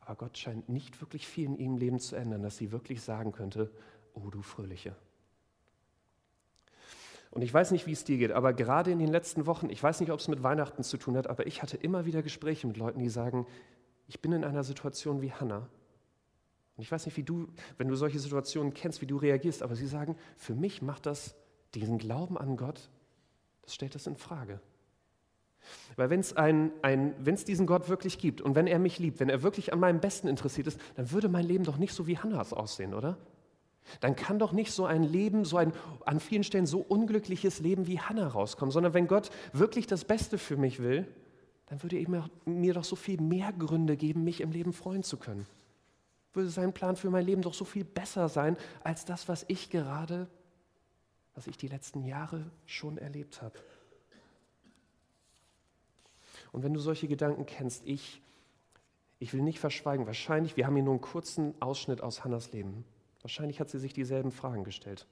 aber 0.00 0.16
Gott 0.16 0.38
scheint 0.38 0.68
nicht 0.68 1.00
wirklich 1.00 1.26
viel 1.26 1.46
in 1.46 1.56
ihrem 1.56 1.76
Leben 1.76 1.98
zu 1.98 2.14
ändern, 2.14 2.42
dass 2.42 2.56
sie 2.56 2.70
wirklich 2.70 3.02
sagen 3.02 3.32
könnte, 3.32 3.70
oh 4.12 4.30
du 4.30 4.42
Fröhliche. 4.42 4.94
Und 7.30 7.42
ich 7.42 7.52
weiß 7.52 7.72
nicht, 7.72 7.88
wie 7.88 7.92
es 7.92 8.04
dir 8.04 8.16
geht, 8.16 8.30
aber 8.30 8.52
gerade 8.52 8.92
in 8.92 9.00
den 9.00 9.08
letzten 9.08 9.46
Wochen, 9.46 9.68
ich 9.68 9.82
weiß 9.82 9.98
nicht, 9.98 10.12
ob 10.12 10.20
es 10.20 10.28
mit 10.28 10.44
Weihnachten 10.44 10.84
zu 10.84 10.98
tun 10.98 11.16
hat, 11.16 11.26
aber 11.26 11.48
ich 11.48 11.62
hatte 11.62 11.76
immer 11.76 12.04
wieder 12.04 12.22
Gespräche 12.22 12.68
mit 12.68 12.76
Leuten, 12.76 13.00
die 13.00 13.08
sagen, 13.08 13.44
ich 14.06 14.20
bin 14.20 14.30
in 14.30 14.44
einer 14.44 14.62
Situation 14.62 15.20
wie 15.20 15.32
Hannah. 15.32 15.68
Und 16.76 16.82
ich 16.82 16.90
weiß 16.90 17.06
nicht, 17.06 17.16
wie 17.16 17.22
du, 17.22 17.48
wenn 17.78 17.88
du 17.88 17.94
solche 17.94 18.18
Situationen 18.18 18.74
kennst, 18.74 19.00
wie 19.00 19.06
du 19.06 19.16
reagierst, 19.16 19.62
aber 19.62 19.76
sie 19.76 19.86
sagen, 19.86 20.16
für 20.36 20.54
mich 20.54 20.82
macht 20.82 21.06
das 21.06 21.36
diesen 21.74 21.98
Glauben 21.98 22.36
an 22.36 22.56
Gott, 22.56 22.90
das 23.62 23.74
stellt 23.74 23.94
das 23.94 24.06
in 24.06 24.16
Frage. 24.16 24.60
Weil 25.96 26.10
wenn 26.10 26.20
es 26.20 26.36
ein, 26.36 26.72
ein, 26.82 27.14
diesen 27.46 27.66
Gott 27.66 27.88
wirklich 27.88 28.18
gibt 28.18 28.40
und 28.40 28.54
wenn 28.54 28.66
er 28.66 28.78
mich 28.78 28.98
liebt, 28.98 29.20
wenn 29.20 29.30
er 29.30 29.42
wirklich 29.42 29.72
an 29.72 29.80
meinem 29.80 30.00
Besten 30.00 30.28
interessiert 30.28 30.66
ist, 30.66 30.80
dann 30.96 31.10
würde 31.10 31.28
mein 31.28 31.46
Leben 31.46 31.64
doch 31.64 31.78
nicht 31.78 31.94
so 31.94 32.06
wie 32.06 32.18
Hannahs 32.18 32.52
aussehen, 32.52 32.92
oder? 32.92 33.18
dann 34.00 34.16
kann 34.16 34.38
doch 34.38 34.52
nicht 34.52 34.72
so 34.72 34.86
ein 34.86 35.02
Leben, 35.02 35.44
so 35.44 35.56
ein 35.56 35.72
an 36.04 36.20
vielen 36.20 36.44
Stellen 36.44 36.66
so 36.66 36.78
unglückliches 36.80 37.60
Leben 37.60 37.86
wie 37.86 38.00
Hannah 38.00 38.28
rauskommen, 38.28 38.72
sondern 38.72 38.94
wenn 38.94 39.06
Gott 39.06 39.30
wirklich 39.52 39.86
das 39.86 40.04
Beste 40.04 40.38
für 40.38 40.56
mich 40.56 40.82
will, 40.82 41.06
dann 41.66 41.82
würde 41.82 41.96
er 41.96 42.30
mir 42.44 42.74
doch 42.74 42.84
so 42.84 42.96
viel 42.96 43.20
mehr 43.20 43.52
Gründe 43.52 43.96
geben, 43.96 44.24
mich 44.24 44.40
im 44.40 44.52
Leben 44.52 44.72
freuen 44.72 45.02
zu 45.02 45.16
können. 45.16 45.46
Würde 46.34 46.50
sein 46.50 46.72
Plan 46.72 46.96
für 46.96 47.10
mein 47.10 47.24
Leben 47.24 47.42
doch 47.42 47.54
so 47.54 47.64
viel 47.64 47.84
besser 47.84 48.28
sein 48.28 48.56
als 48.82 49.04
das, 49.04 49.28
was 49.28 49.44
ich 49.48 49.70
gerade, 49.70 50.28
was 51.34 51.46
ich 51.46 51.56
die 51.56 51.68
letzten 51.68 52.04
Jahre 52.04 52.44
schon 52.66 52.98
erlebt 52.98 53.40
habe. 53.40 53.58
Und 56.52 56.62
wenn 56.62 56.74
du 56.74 56.80
solche 56.80 57.08
Gedanken 57.08 57.46
kennst, 57.46 57.86
ich, 57.86 58.20
ich 59.18 59.32
will 59.32 59.42
nicht 59.42 59.58
verschweigen, 59.58 60.06
wahrscheinlich, 60.06 60.56
wir 60.56 60.66
haben 60.66 60.74
hier 60.74 60.84
nur 60.84 60.94
einen 60.94 61.00
kurzen 61.00 61.54
Ausschnitt 61.60 62.00
aus 62.00 62.24
Hannas 62.24 62.52
Leben. 62.52 62.84
Wahrscheinlich 63.22 63.58
hat 63.58 63.70
sie 63.70 63.78
sich 63.78 63.92
dieselben 63.92 64.30
Fragen 64.30 64.64
gestellt. 64.64 65.06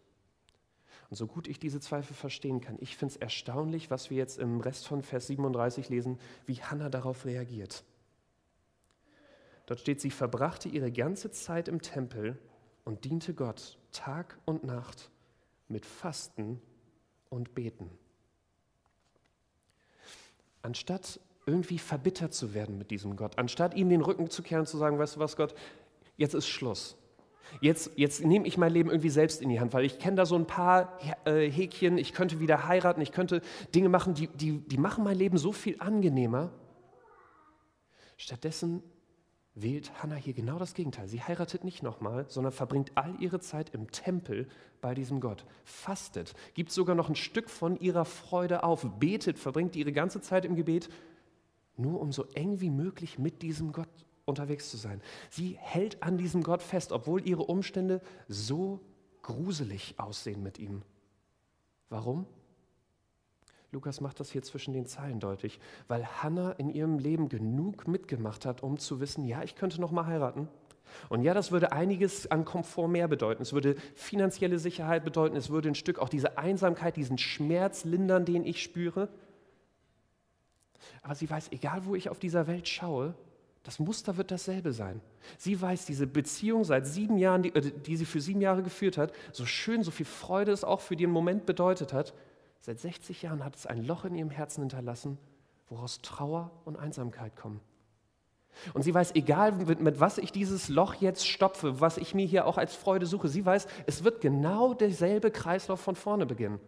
Und 1.10 1.16
so 1.16 1.26
gut 1.26 1.48
ich 1.48 1.58
diese 1.58 1.80
Zweifel 1.80 2.14
verstehen 2.14 2.60
kann, 2.60 2.76
ich 2.80 2.96
finde 2.96 3.14
es 3.14 3.20
erstaunlich, 3.20 3.90
was 3.90 4.08
wir 4.08 4.16
jetzt 4.16 4.38
im 4.38 4.60
Rest 4.60 4.86
von 4.86 5.02
Vers 5.02 5.26
37 5.26 5.88
lesen, 5.88 6.18
wie 6.46 6.62
Hannah 6.62 6.88
darauf 6.88 7.24
reagiert. 7.24 7.84
Dort 9.66 9.81
steht, 9.81 10.00
sie 10.00 10.11
verbrachte 10.11 10.69
ihre 10.69 10.90
ganze 10.90 11.31
Zeit 11.31 11.69
im 11.69 11.81
Tempel 11.81 12.38
und 12.85 13.04
diente 13.04 13.35
Gott 13.35 13.78
Tag 13.92 14.38
und 14.45 14.64
Nacht 14.64 15.11
mit 15.69 15.87
Fasten 15.87 16.61
und 17.31 17.54
Beten. 17.54 17.90
Anstatt 20.62 21.21
irgendwie 21.47 21.78
verbittert 21.78 22.35
zu 22.35 22.54
werden 22.54 22.78
mit 22.78 22.90
diesem 22.90 23.16
Gott, 23.16 23.38
anstatt 23.38 23.75
ihm 23.75 23.88
den 23.88 24.00
Rücken 24.00 24.31
zu 24.31 24.42
kehren 24.42 24.61
und 24.61 24.66
zu 24.66 24.78
sagen, 24.78 24.99
weißt 24.99 25.16
du 25.16 25.21
was, 25.21 25.37
Gott, 25.37 25.54
jetzt 26.16 26.35
ist 26.35 26.49
Schluss. 26.49 26.97
Jetzt, 27.61 27.90
jetzt 27.97 28.25
nehme 28.25 28.47
ich 28.47 28.57
mein 28.57 28.73
Leben 28.73 28.88
irgendwie 28.88 29.11
selbst 29.11 29.42
in 29.42 29.49
die 29.49 29.61
Hand, 29.61 29.75
weil 29.75 29.85
ich 29.85 29.99
kenne 29.99 30.16
da 30.16 30.26
so 30.26 30.37
ein 30.37 30.47
paar 30.47 30.99
äh, 31.25 31.50
Häkchen, 31.50 31.99
ich 31.99 32.12
könnte 32.12 32.40
wieder 32.40 32.66
heiraten, 32.66 33.00
ich 33.00 33.12
könnte 33.12 33.42
Dinge 33.75 33.88
machen, 33.88 34.14
die, 34.14 34.28
die, 34.28 34.61
die 34.61 34.78
machen 34.78 35.04
mein 35.04 35.19
Leben 35.19 35.37
so 35.37 35.52
viel 35.52 35.76
angenehmer. 35.78 36.50
Stattdessen 38.16 38.83
wählt 39.54 40.02
Hannah 40.02 40.16
hier 40.16 40.32
genau 40.32 40.59
das 40.59 40.75
Gegenteil. 40.75 41.09
Sie 41.09 41.21
heiratet 41.21 41.64
nicht 41.64 41.82
nochmal, 41.82 42.25
sondern 42.28 42.52
verbringt 42.52 42.92
all 42.94 43.14
ihre 43.21 43.40
Zeit 43.40 43.75
im 43.75 43.90
Tempel 43.90 44.49
bei 44.80 44.94
diesem 44.94 45.21
Gott, 45.21 45.44
fastet, 45.64 46.35
gibt 46.54 46.73
sogar 46.73 46.94
noch 46.94 47.09
ein 47.09 47.16
Stück 47.16 47.50
von 47.50 47.78
ihrer 47.78 48.04
Freude 48.04 48.64
auf, 48.64 48.87
betet, 48.99 49.38
verbringt 49.38 49.76
ihre 49.76 49.92
ganze 49.92 50.21
Zeit 50.21 50.44
im 50.44 50.56
Gebet 50.56 50.88
nur 51.76 52.00
um 52.00 52.12
so 52.12 52.26
eng 52.35 52.61
wie 52.61 52.71
möglich 52.71 53.18
mit 53.18 53.42
diesem 53.42 53.73
Gott 53.73 53.88
unterwegs 54.25 54.71
zu 54.71 54.76
sein. 54.76 55.00
Sie 55.30 55.56
hält 55.59 56.02
an 56.02 56.18
diesem 56.18 56.42
Gott 56.42 56.62
fest, 56.62 56.92
obwohl 56.92 57.26
ihre 57.26 57.42
Umstände 57.42 58.00
so 58.28 58.80
gruselig 59.23 59.94
aussehen 59.99 60.42
mit 60.42 60.59
ihm. 60.59 60.82
Warum? 61.88 62.26
Lukas 63.72 64.02
macht 64.02 64.20
das 64.20 64.30
hier 64.30 64.42
zwischen 64.42 64.74
den 64.74 64.84
Zeilen 64.84 65.18
deutlich, 65.18 65.58
weil 65.88 66.06
Hannah 66.06 66.52
in 66.52 66.68
ihrem 66.68 66.98
Leben 66.98 67.30
genug 67.30 67.88
mitgemacht 67.88 68.44
hat, 68.44 68.62
um 68.62 68.78
zu 68.78 69.00
wissen, 69.00 69.24
ja, 69.24 69.42
ich 69.42 69.56
könnte 69.56 69.80
noch 69.80 69.90
mal 69.90 70.06
heiraten. 70.06 70.48
Und 71.08 71.22
ja, 71.22 71.32
das 71.32 71.52
würde 71.52 71.72
einiges 71.72 72.30
an 72.30 72.44
Komfort 72.44 72.88
mehr 72.88 73.08
bedeuten. 73.08 73.40
Es 73.40 73.54
würde 73.54 73.76
finanzielle 73.94 74.58
Sicherheit 74.58 75.04
bedeuten, 75.04 75.36
es 75.36 75.48
würde 75.48 75.70
ein 75.70 75.74
Stück 75.74 75.98
auch 75.98 76.10
diese 76.10 76.36
Einsamkeit, 76.36 76.96
diesen 76.96 77.16
Schmerz 77.16 77.84
lindern, 77.84 78.26
den 78.26 78.44
ich 78.44 78.62
spüre. 78.62 79.08
Aber 81.00 81.14
sie 81.14 81.30
weiß, 81.30 81.50
egal 81.52 81.86
wo 81.86 81.94
ich 81.94 82.10
auf 82.10 82.18
dieser 82.18 82.46
Welt 82.46 82.68
schaue, 82.68 83.14
das 83.62 83.78
Muster 83.78 84.18
wird 84.18 84.30
dasselbe 84.30 84.72
sein. 84.72 85.00
Sie 85.38 85.58
weiß, 85.58 85.86
diese 85.86 86.06
Beziehung 86.06 86.64
seit 86.64 86.86
sieben 86.86 87.16
Jahren, 87.16 87.42
die, 87.42 87.54
äh, 87.54 87.70
die, 87.70 87.96
sie 87.96 88.04
für 88.04 88.20
sieben 88.20 88.42
Jahre 88.42 88.62
geführt 88.62 88.98
hat, 88.98 89.12
so 89.32 89.46
schön, 89.46 89.82
so 89.82 89.90
viel 89.90 90.04
Freude 90.04 90.52
es 90.52 90.62
auch 90.62 90.80
für 90.80 90.96
den 90.96 91.10
Moment 91.10 91.46
bedeutet 91.46 91.94
hat, 91.94 92.12
seit 92.62 92.78
60 92.78 93.23
Jahren 93.23 93.45
hat 93.45 93.57
es 93.57 93.66
ein 93.66 93.85
Loch 93.85 94.04
in 94.04 94.14
ihrem 94.14 94.31
Herzen 94.31 94.62
hinterlassen, 94.62 95.19
woraus 95.69 96.00
Trauer 96.00 96.50
und 96.64 96.78
Einsamkeit 96.78 97.37
kommen. 97.37 97.61
Und 98.75 98.83
sie 98.83 98.95
weiß, 98.95 99.14
egal 99.14 99.52
mit, 99.52 99.81
mit 99.81 100.00
was 100.00 100.19
ich 100.19 100.31
dieses 100.31 100.69
Loch 100.69 100.95
jetzt 100.95 101.26
stopfe, 101.26 101.81
was 101.81 101.97
ich 101.97 102.14
mir 102.14 102.26
hier 102.26 102.47
auch 102.47 102.59
als 102.59 102.75
Freude 102.75 103.07
suche, 103.07 103.28
sie 103.28 103.45
weiß, 103.45 103.66
es 103.87 104.04
wird 104.04 104.21
genau 104.21 104.75
derselbe 104.75 105.31
Kreislauf 105.31 105.81
von 105.81 105.97
vorne 105.97 106.26
beginnen. 106.26 106.61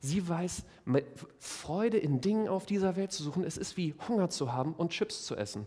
Sie 0.00 0.26
weiß, 0.26 0.64
Freude 1.38 1.98
in 1.98 2.22
Dingen 2.22 2.48
auf 2.48 2.64
dieser 2.64 2.96
Welt 2.96 3.12
zu 3.12 3.22
suchen, 3.22 3.44
es 3.44 3.58
ist 3.58 3.76
wie 3.76 3.94
Hunger 4.08 4.30
zu 4.30 4.52
haben 4.52 4.72
und 4.72 4.92
Chips 4.92 5.26
zu 5.26 5.36
essen. 5.36 5.66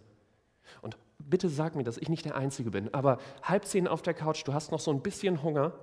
Und 0.82 0.98
bitte 1.20 1.50
sag 1.50 1.75
mir, 1.75 1.84
dass 1.84 1.98
ich 1.98 2.10
nicht 2.10 2.25
der 2.25 2.36
Einzige 2.36 2.72
bin, 2.72 2.92
aber 2.94 3.20
halb 3.44 3.65
zehn 3.65 3.88
auf 3.88 4.01
der 4.01 4.15
Couch, 4.15 4.48
du 4.48 4.53
hast 4.53 4.72
noch 4.72 4.80
so 4.80 4.89
ein 4.89 5.01
bisschen 5.01 5.44
Hunger 5.44 5.74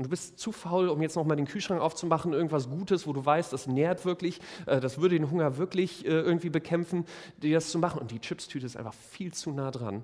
und 0.00 0.04
du 0.04 0.10
bist 0.10 0.38
zu 0.38 0.50
faul, 0.50 0.88
um 0.88 1.02
jetzt 1.02 1.14
noch 1.14 1.24
mal 1.24 1.36
den 1.36 1.46
Kühlschrank 1.46 1.80
aufzumachen, 1.80 2.32
irgendwas 2.32 2.70
Gutes, 2.70 3.06
wo 3.06 3.12
du 3.12 3.24
weißt, 3.24 3.52
das 3.52 3.66
nährt 3.66 4.04
wirklich, 4.06 4.40
äh, 4.64 4.80
das 4.80 4.98
würde 4.98 5.18
den 5.18 5.30
Hunger 5.30 5.58
wirklich 5.58 6.06
äh, 6.06 6.08
irgendwie 6.08 6.48
bekämpfen, 6.48 7.04
dir 7.36 7.54
das 7.54 7.70
zu 7.70 7.78
machen. 7.78 8.00
Und 8.00 8.10
die 8.10 8.18
Chipstüte 8.18 8.64
ist 8.64 8.76
einfach 8.76 8.94
viel 8.94 9.32
zu 9.34 9.50
nah 9.50 9.70
dran. 9.70 10.02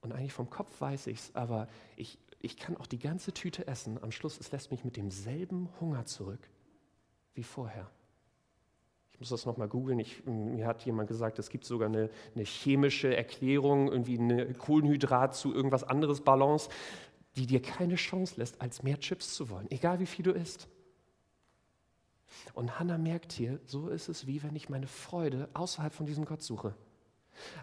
Und 0.00 0.12
eigentlich 0.12 0.32
vom 0.32 0.48
Kopf 0.48 0.80
weiß 0.80 1.06
ich 1.06 1.18
es, 1.18 1.34
aber 1.34 1.68
ich 1.96 2.18
ich 2.44 2.58
kann 2.58 2.76
auch 2.76 2.86
die 2.86 2.98
ganze 2.98 3.32
Tüte 3.32 3.66
essen. 3.66 3.98
Am 4.02 4.12
Schluss, 4.12 4.38
es 4.38 4.52
lässt 4.52 4.70
mich 4.70 4.84
mit 4.84 4.96
demselben 4.96 5.70
Hunger 5.80 6.04
zurück 6.04 6.50
wie 7.34 7.42
vorher. 7.42 7.90
Ich 9.14 9.20
muss 9.20 9.30
das 9.30 9.46
nochmal 9.46 9.68
googeln. 9.68 10.04
Mir 10.26 10.66
hat 10.66 10.84
jemand 10.84 11.08
gesagt, 11.08 11.38
es 11.38 11.48
gibt 11.48 11.64
sogar 11.64 11.88
eine, 11.88 12.10
eine 12.34 12.44
chemische 12.44 13.16
Erklärung, 13.16 13.88
irgendwie 13.88 14.18
eine 14.18 14.52
Kohlenhydrat 14.54 15.34
zu 15.34 15.54
irgendwas 15.54 15.84
anderes 15.84 16.20
Balance, 16.20 16.68
die 17.36 17.46
dir 17.46 17.60
keine 17.60 17.96
Chance 17.96 18.34
lässt, 18.36 18.60
als 18.60 18.82
mehr 18.82 18.98
Chips 18.98 19.34
zu 19.34 19.50
wollen, 19.50 19.70
egal 19.70 20.00
wie 20.00 20.06
viel 20.06 20.24
du 20.24 20.32
isst. 20.32 20.68
Und 22.52 22.78
Hannah 22.78 22.98
merkt 22.98 23.32
hier, 23.32 23.60
so 23.66 23.88
ist 23.88 24.08
es 24.08 24.26
wie 24.26 24.42
wenn 24.42 24.56
ich 24.56 24.68
meine 24.68 24.86
Freude 24.86 25.48
außerhalb 25.54 25.92
von 25.92 26.06
diesem 26.06 26.24
Gott 26.24 26.42
suche. 26.42 26.74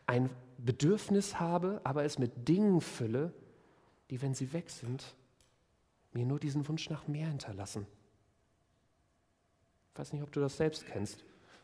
Ein 0.05 0.29
Bedürfnis 0.57 1.39
habe, 1.39 1.81
aber 1.83 2.03
es 2.03 2.19
mit 2.19 2.47
Dingen 2.47 2.81
fülle, 2.81 3.33
die, 4.09 4.21
wenn 4.21 4.33
sie 4.33 4.51
weg 4.53 4.69
sind, 4.69 5.15
mir 6.13 6.25
nur 6.25 6.39
diesen 6.39 6.67
Wunsch 6.67 6.89
nach 6.89 7.07
mehr 7.07 7.27
hinterlassen. 7.27 7.87
Ich 9.93 9.99
weiß 9.99 10.13
nicht, 10.13 10.23
ob 10.23 10.31
du 10.31 10.41
das 10.41 10.57
selbst 10.57 10.85
kennst. 10.85 11.23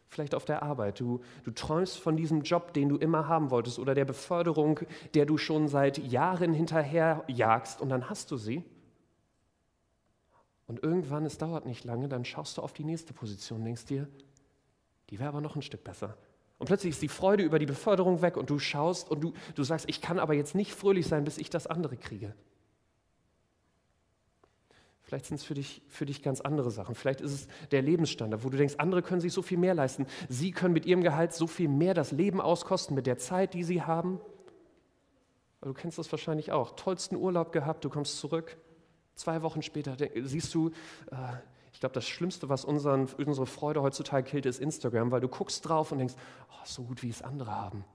Vielleicht 0.10 0.36
auf 0.36 0.46
der 0.46 0.64
Arbeit. 0.64 1.00
Du, 1.00 1.22
du 1.44 1.52
träumst 1.52 1.98
von 1.98 2.16
diesem 2.16 2.42
Job, 2.42 2.74
den 2.74 2.90
du 2.90 2.98
immer 2.98 3.28
haben 3.28 3.52
wolltest, 3.52 3.78
oder 3.78 3.94
der 3.94 4.06
Beförderung, 4.06 4.80
der 5.14 5.26
du 5.26 5.38
schon 5.38 5.68
seit 5.68 5.98
Jahren 5.98 6.54
hinterher 6.54 7.24
jagst, 7.28 7.82
und 7.82 7.90
dann 7.90 8.10
hast 8.10 8.32
du 8.32 8.38
sie. 8.38 8.64
Und 10.66 10.84
irgendwann, 10.84 11.26
es 11.26 11.38
dauert 11.38 11.66
nicht 11.66 11.84
lange, 11.86 12.10
dann 12.10 12.26
schaust 12.26 12.58
du 12.58 12.62
auf 12.62 12.74
die 12.74 12.84
nächste 12.84 13.14
Position 13.14 13.60
und 13.60 13.66
denkst 13.66 13.86
dir, 13.86 14.08
die 15.10 15.20
wäre 15.20 15.30
aber 15.30 15.42
noch 15.42 15.56
ein 15.56 15.62
Stück 15.62 15.84
besser. 15.84 16.18
Und 16.58 16.68
plötzlich 16.68 16.92
ist 16.92 17.02
die 17.02 17.08
Freude 17.08 17.44
über 17.44 17.60
die 17.60 17.66
Beförderung 17.66 18.22
weg 18.22 18.36
und 18.36 18.50
du 18.50 18.60
schaust 18.60 19.10
und 19.10 19.24
du, 19.24 19.34
du 19.56 19.64
sagst, 19.64 19.88
ich 19.88 20.02
kann 20.02 20.20
aber 20.20 20.34
jetzt 20.34 20.56
nicht 20.56 20.74
fröhlich 20.74 21.08
sein, 21.08 21.24
bis 21.24 21.38
ich 21.38 21.50
das 21.50 21.68
andere 21.68 21.98
kriege. 21.98 22.34
Vielleicht 25.08 25.26
sind 25.26 25.38
es 25.38 25.46
für 25.46 25.54
dich, 25.54 25.82
für 25.88 26.06
dich 26.06 26.22
ganz 26.22 26.42
andere 26.42 26.70
Sachen. 26.70 26.94
Vielleicht 26.94 27.22
ist 27.22 27.32
es 27.32 27.48
der 27.72 27.82
Lebensstandard, 27.82 28.44
wo 28.44 28.50
du 28.50 28.58
denkst, 28.58 28.76
andere 28.78 29.02
können 29.02 29.22
sich 29.22 29.32
so 29.32 29.42
viel 29.42 29.58
mehr 29.58 29.74
leisten. 29.74 30.06
Sie 30.28 30.52
können 30.52 30.74
mit 30.74 30.86
ihrem 30.86 31.02
Gehalt 31.02 31.32
so 31.34 31.48
viel 31.48 31.70
mehr 31.70 31.94
das 31.94 32.12
Leben 32.12 32.42
auskosten 32.42 32.94
mit 32.94 33.08
der 33.08 33.18
Zeit, 33.18 33.54
die 33.54 33.64
sie 33.64 33.84
haben. 33.84 34.20
Du 35.62 35.74
kennst 35.74 35.98
das 35.98 36.12
wahrscheinlich 36.12 36.52
auch. 36.52 36.76
Tollsten 36.76 37.16
Urlaub 37.16 37.54
gehabt, 37.54 37.86
du 37.86 37.90
kommst 37.90 38.18
zurück. 38.20 38.58
Zwei 39.16 39.42
Wochen 39.44 39.62
später 39.62 39.96
siehst 40.24 40.54
du, 40.54 40.72
äh, 41.10 41.38
ich 41.72 41.80
glaube, 41.80 41.94
das 41.94 42.06
Schlimmste, 42.06 42.50
was 42.50 42.66
unseren, 42.66 43.08
unsere 43.18 43.46
Freude 43.46 43.82
heutzutage 43.82 44.30
killt, 44.30 44.46
ist 44.46 44.60
Instagram, 44.60 45.12
weil 45.12 45.22
du 45.22 45.30
guckst 45.30 45.66
drauf 45.66 45.94
und 45.94 46.00
denkst, 46.00 46.16
oh, 46.50 46.66
so 46.66 46.84
gut 46.84 47.02
wie 47.02 47.10
es 47.10 47.22
andere 47.22 47.56
haben. 47.56 47.86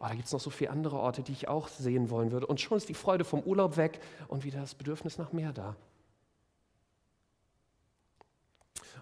Oh, 0.00 0.06
da 0.06 0.14
gibt 0.14 0.24
es 0.24 0.32
noch 0.32 0.40
so 0.40 0.48
viele 0.48 0.70
andere 0.70 0.98
Orte, 0.98 1.22
die 1.22 1.32
ich 1.32 1.48
auch 1.48 1.68
sehen 1.68 2.08
wollen 2.08 2.32
würde. 2.32 2.46
Und 2.46 2.58
schon 2.58 2.78
ist 2.78 2.88
die 2.88 2.94
Freude 2.94 3.24
vom 3.24 3.40
Urlaub 3.42 3.76
weg 3.76 4.00
und 4.28 4.44
wieder 4.44 4.60
das 4.60 4.74
Bedürfnis 4.74 5.18
nach 5.18 5.34
mehr 5.34 5.52
da. 5.52 5.76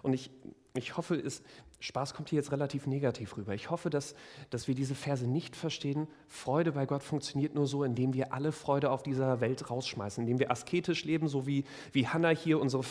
Und 0.03 0.13
ich, 0.13 0.31
ich 0.73 0.97
hoffe, 0.97 1.15
es, 1.15 1.43
Spaß 1.79 2.13
kommt 2.13 2.29
hier 2.29 2.37
jetzt 2.37 2.51
relativ 2.51 2.85
negativ 2.85 3.37
rüber. 3.37 3.53
Ich 3.53 3.69
hoffe, 3.69 3.89
dass, 3.89 4.15
dass 4.51 4.67
wir 4.67 4.75
diese 4.75 4.95
Verse 4.95 5.27
nicht 5.27 5.55
verstehen. 5.55 6.07
Freude 6.27 6.73
bei 6.73 6.85
Gott 6.85 7.03
funktioniert 7.03 7.55
nur 7.55 7.65
so, 7.65 7.83
indem 7.83 8.13
wir 8.13 8.33
alle 8.33 8.51
Freude 8.51 8.91
auf 8.91 9.03
dieser 9.03 9.41
Welt 9.41 9.69
rausschmeißen, 9.69 10.21
indem 10.21 10.39
wir 10.39 10.51
asketisch 10.51 11.03
leben, 11.03 11.27
so 11.27 11.47
wie, 11.47 11.65
wie 11.91 12.07
Hannah 12.07 12.29
hier 12.29 12.59
unsere 12.59 12.83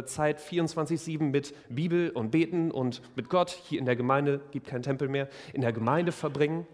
äh, 0.00 0.04
Zeit 0.06 0.40
24-7 0.40 1.22
mit 1.22 1.54
Bibel 1.68 2.10
und 2.10 2.30
Beten 2.30 2.70
und 2.70 3.02
mit 3.14 3.28
Gott 3.28 3.50
hier 3.50 3.78
in 3.78 3.84
der 3.84 3.96
Gemeinde, 3.96 4.40
gibt 4.50 4.66
keinen 4.66 4.82
Tempel 4.82 5.08
mehr, 5.08 5.28
in 5.52 5.60
der 5.60 5.72
Gemeinde 5.72 6.12
verbringen. 6.12 6.66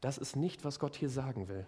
Das 0.00 0.18
ist 0.18 0.36
nicht, 0.36 0.64
was 0.64 0.78
Gott 0.78 0.96
hier 0.96 1.08
sagen 1.08 1.48
will. 1.48 1.66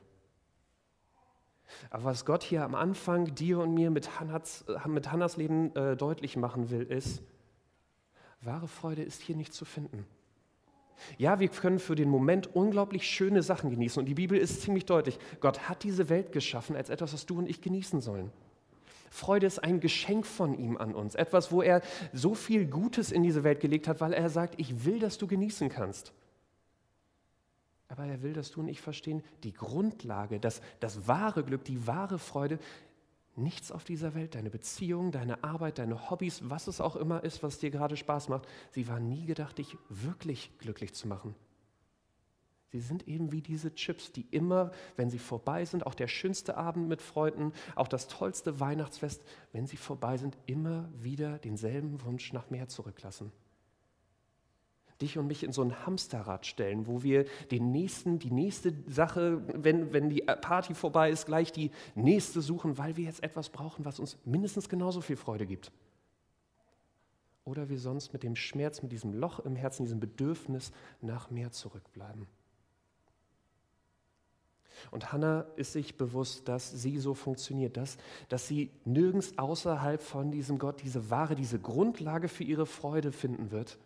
Aber 1.90 2.04
was 2.04 2.25
Gott 2.25 2.42
hier 2.42 2.64
am 2.64 2.75
Anfang 2.75 3.35
dir 3.35 3.58
und 3.58 3.75
mir 3.75 3.90
mit 3.90 4.20
Hannas, 4.20 4.64
mit 4.87 5.11
Hannas 5.11 5.37
Leben 5.37 5.75
äh, 5.75 5.96
deutlich 5.96 6.37
machen 6.37 6.70
will, 6.70 6.82
ist, 6.82 7.23
wahre 8.40 8.68
Freude 8.68 9.02
ist 9.02 9.23
hier 9.23 9.37
nicht 9.37 9.52
zu 9.52 9.64
finden. 9.64 10.06
Ja, 11.18 11.40
wir 11.40 11.49
können 11.49 11.78
für 11.78 11.94
den 11.94 12.08
Moment 12.08 12.54
unglaublich 12.54 13.06
schöne 13.06 13.42
Sachen 13.42 13.70
genießen 13.70 14.00
und 14.00 14.06
die 14.06 14.14
Bibel 14.14 14.38
ist 14.38 14.62
ziemlich 14.62 14.87
deutlich. 14.87 15.18
Gott 15.40 15.68
hat 15.68 15.82
diese 15.82 16.08
Welt 16.08 16.32
geschaffen 16.32 16.76
als 16.76 16.88
etwas, 16.88 17.12
was 17.12 17.26
du 17.26 17.38
und 17.38 17.49
ich 17.49 17.61
genießen 17.61 18.00
sollen. 18.00 18.32
Freude 19.11 19.46
ist 19.46 19.62
ein 19.62 19.80
Geschenk 19.80 20.26
von 20.26 20.58
ihm 20.58 20.76
an 20.76 20.94
uns, 20.94 21.14
etwas, 21.14 21.52
wo 21.52 21.62
er 21.62 21.82
so 22.12 22.35
viel 22.35 22.66
Gutes 22.66 23.12
in 23.12 23.23
diese 23.23 23.44
Welt 23.44 23.61
gelegt 23.61 23.88
hat, 23.88 24.00
weil 24.00 24.12
er 24.12 24.30
sagt, 24.30 24.54
ich 24.58 24.85
will, 24.85 24.99
dass 24.99 25.18
du 25.18 25.26
genießen 25.26 25.68
kannst. 25.68 26.12
Aber 27.88 28.05
er 28.05 28.23
will, 28.23 28.33
dass 28.33 28.50
du 28.50 28.61
und 28.61 28.69
ich 28.69 28.81
verstehen, 28.81 29.23
die 29.45 29.52
Grundlage, 29.52 30.40
das, 30.40 30.61
das 30.81 31.07
wahre 31.07 31.45
Glück, 31.45 31.64
die 31.64 31.87
wahre 31.87 32.19
Freude, 32.19 32.59
nichts 33.37 33.71
auf 33.71 33.85
dieser 33.85 34.14
Welt, 34.14 34.35
deine 34.35 34.50
Beziehung, 34.50 35.12
deine 35.12 35.45
Arbeit, 35.45 35.78
deine 35.78 36.11
Hobbys, 36.11 36.40
was 36.49 36.66
es 36.66 36.81
auch 36.81 36.97
immer 36.97 37.23
ist, 37.23 37.43
was 37.43 37.59
dir 37.59 37.71
gerade 37.71 37.97
Spaß 37.97 38.28
macht, 38.28 38.49
sie 38.71 38.88
waren 38.88 39.09
nie 39.09 39.26
gedacht, 39.26 39.59
dich 39.59 39.76
wirklich 39.88 40.50
glücklich 40.59 40.95
zu 40.95 41.07
machen. 41.07 41.35
Sie 42.73 42.81
sind 42.81 43.07
eben 43.07 43.31
wie 43.31 43.43
diese 43.43 43.75
Chips, 43.75 44.11
die 44.11 44.26
immer, 44.33 44.73
wenn 44.97 45.09
sie 45.09 45.21
vorbei 45.21 45.64
sind, 45.64 45.87
auch 45.87 45.95
der 45.95 46.09
schönste 46.09 46.57
Abend 46.57 46.88
mit 46.88 47.00
Freunden, 47.00 47.52
auch 47.76 47.88
das 47.88 48.09
tollste 48.09 48.59
Weihnachtsfest, 48.59 49.23
wenn 49.52 49.66
sie 49.66 49.76
vorbei 49.76 50.16
sind, 50.16 50.37
immer 50.47 50.88
wieder 50.99 51.38
denselben 51.38 52.02
Wunsch 52.02 52.33
nach 52.33 52.50
mehr 52.50 52.69
zurücklassen 52.69 53.31
dich 55.00 55.19
und 55.19 55.26
mich 55.26 55.43
in 55.43 55.53
so 55.53 55.62
ein 55.62 55.87
Hamsterrad 55.87 56.47
stellen, 56.47 56.87
wo 56.87 57.03
wir 57.03 57.26
den 57.50 57.73
nächsten, 57.73 58.19
die 58.19 58.31
nächste 58.31 58.73
Sache, 58.87 59.43
wenn, 59.55 59.93
wenn 59.93 60.09
die 60.09 60.23
Party 60.23 60.75
vorbei 60.75 61.11
ist, 61.11 61.26
gleich 61.26 61.53
die 61.53 61.71
nächste 61.95 62.41
suchen, 62.41 62.79
weil 62.79 62.97
wir 62.97 63.05
jetzt 63.05 63.23
etwas 63.23 63.50
brauchen, 63.50 63.85
was 63.85 64.00
uns 64.00 64.17
mindestens 64.25 64.69
genauso 64.69 65.00
viel 65.00 65.17
Freude 65.17 65.47
gibt. 65.47 65.71
Oder 67.45 67.69
wir 67.69 67.79
sonst 67.79 68.12
mit 68.12 68.23
dem 68.23 68.35
Schmerz, 68.35 68.83
mit 68.83 68.91
diesem 68.91 69.15
Loch 69.15 69.38
im 69.41 69.55
Herzen, 69.55 69.85
diesem 69.85 70.00
Bedürfnis 70.00 70.73
nach 71.00 71.31
mehr 71.31 71.53
zurückbleiben. 71.53 72.26
Und 74.91 75.12
Hannah 75.12 75.47
ist 75.57 75.73
sich 75.73 75.97
bewusst, 75.97 76.49
dass 76.49 76.71
sie 76.71 76.99
so 76.99 77.15
funktioniert, 77.15 77.76
dass, 77.76 77.97
dass 78.29 78.47
sie 78.47 78.71
nirgends 78.85 79.38
außerhalb 79.38 80.03
von 80.03 80.31
diesem 80.31 80.59
Gott 80.59 80.83
diese 80.83 81.11
wahre, 81.11 81.35
diese 81.35 81.59
Grundlage 81.59 82.29
für 82.29 82.45
ihre 82.45 82.67
Freude 82.67 83.12
finden 83.12 83.50
wird, 83.50 83.79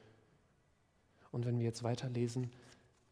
und 1.32 1.46
wenn 1.46 1.58
wir 1.58 1.66
jetzt 1.66 1.82
weiterlesen, 1.82 2.50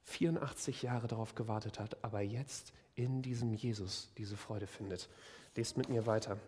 84 0.04 0.82
Jahre 0.82 1.06
darauf 1.06 1.34
gewartet 1.34 1.78
hat, 1.78 2.02
aber 2.02 2.20
jetzt 2.20 2.72
in 2.94 3.22
diesem 3.22 3.52
Jesus 3.54 4.10
diese 4.16 4.36
Freude 4.36 4.66
findet. 4.66 5.08
Lest 5.54 5.76
mit 5.76 5.88
mir 5.88 6.06
weiter. 6.06 6.38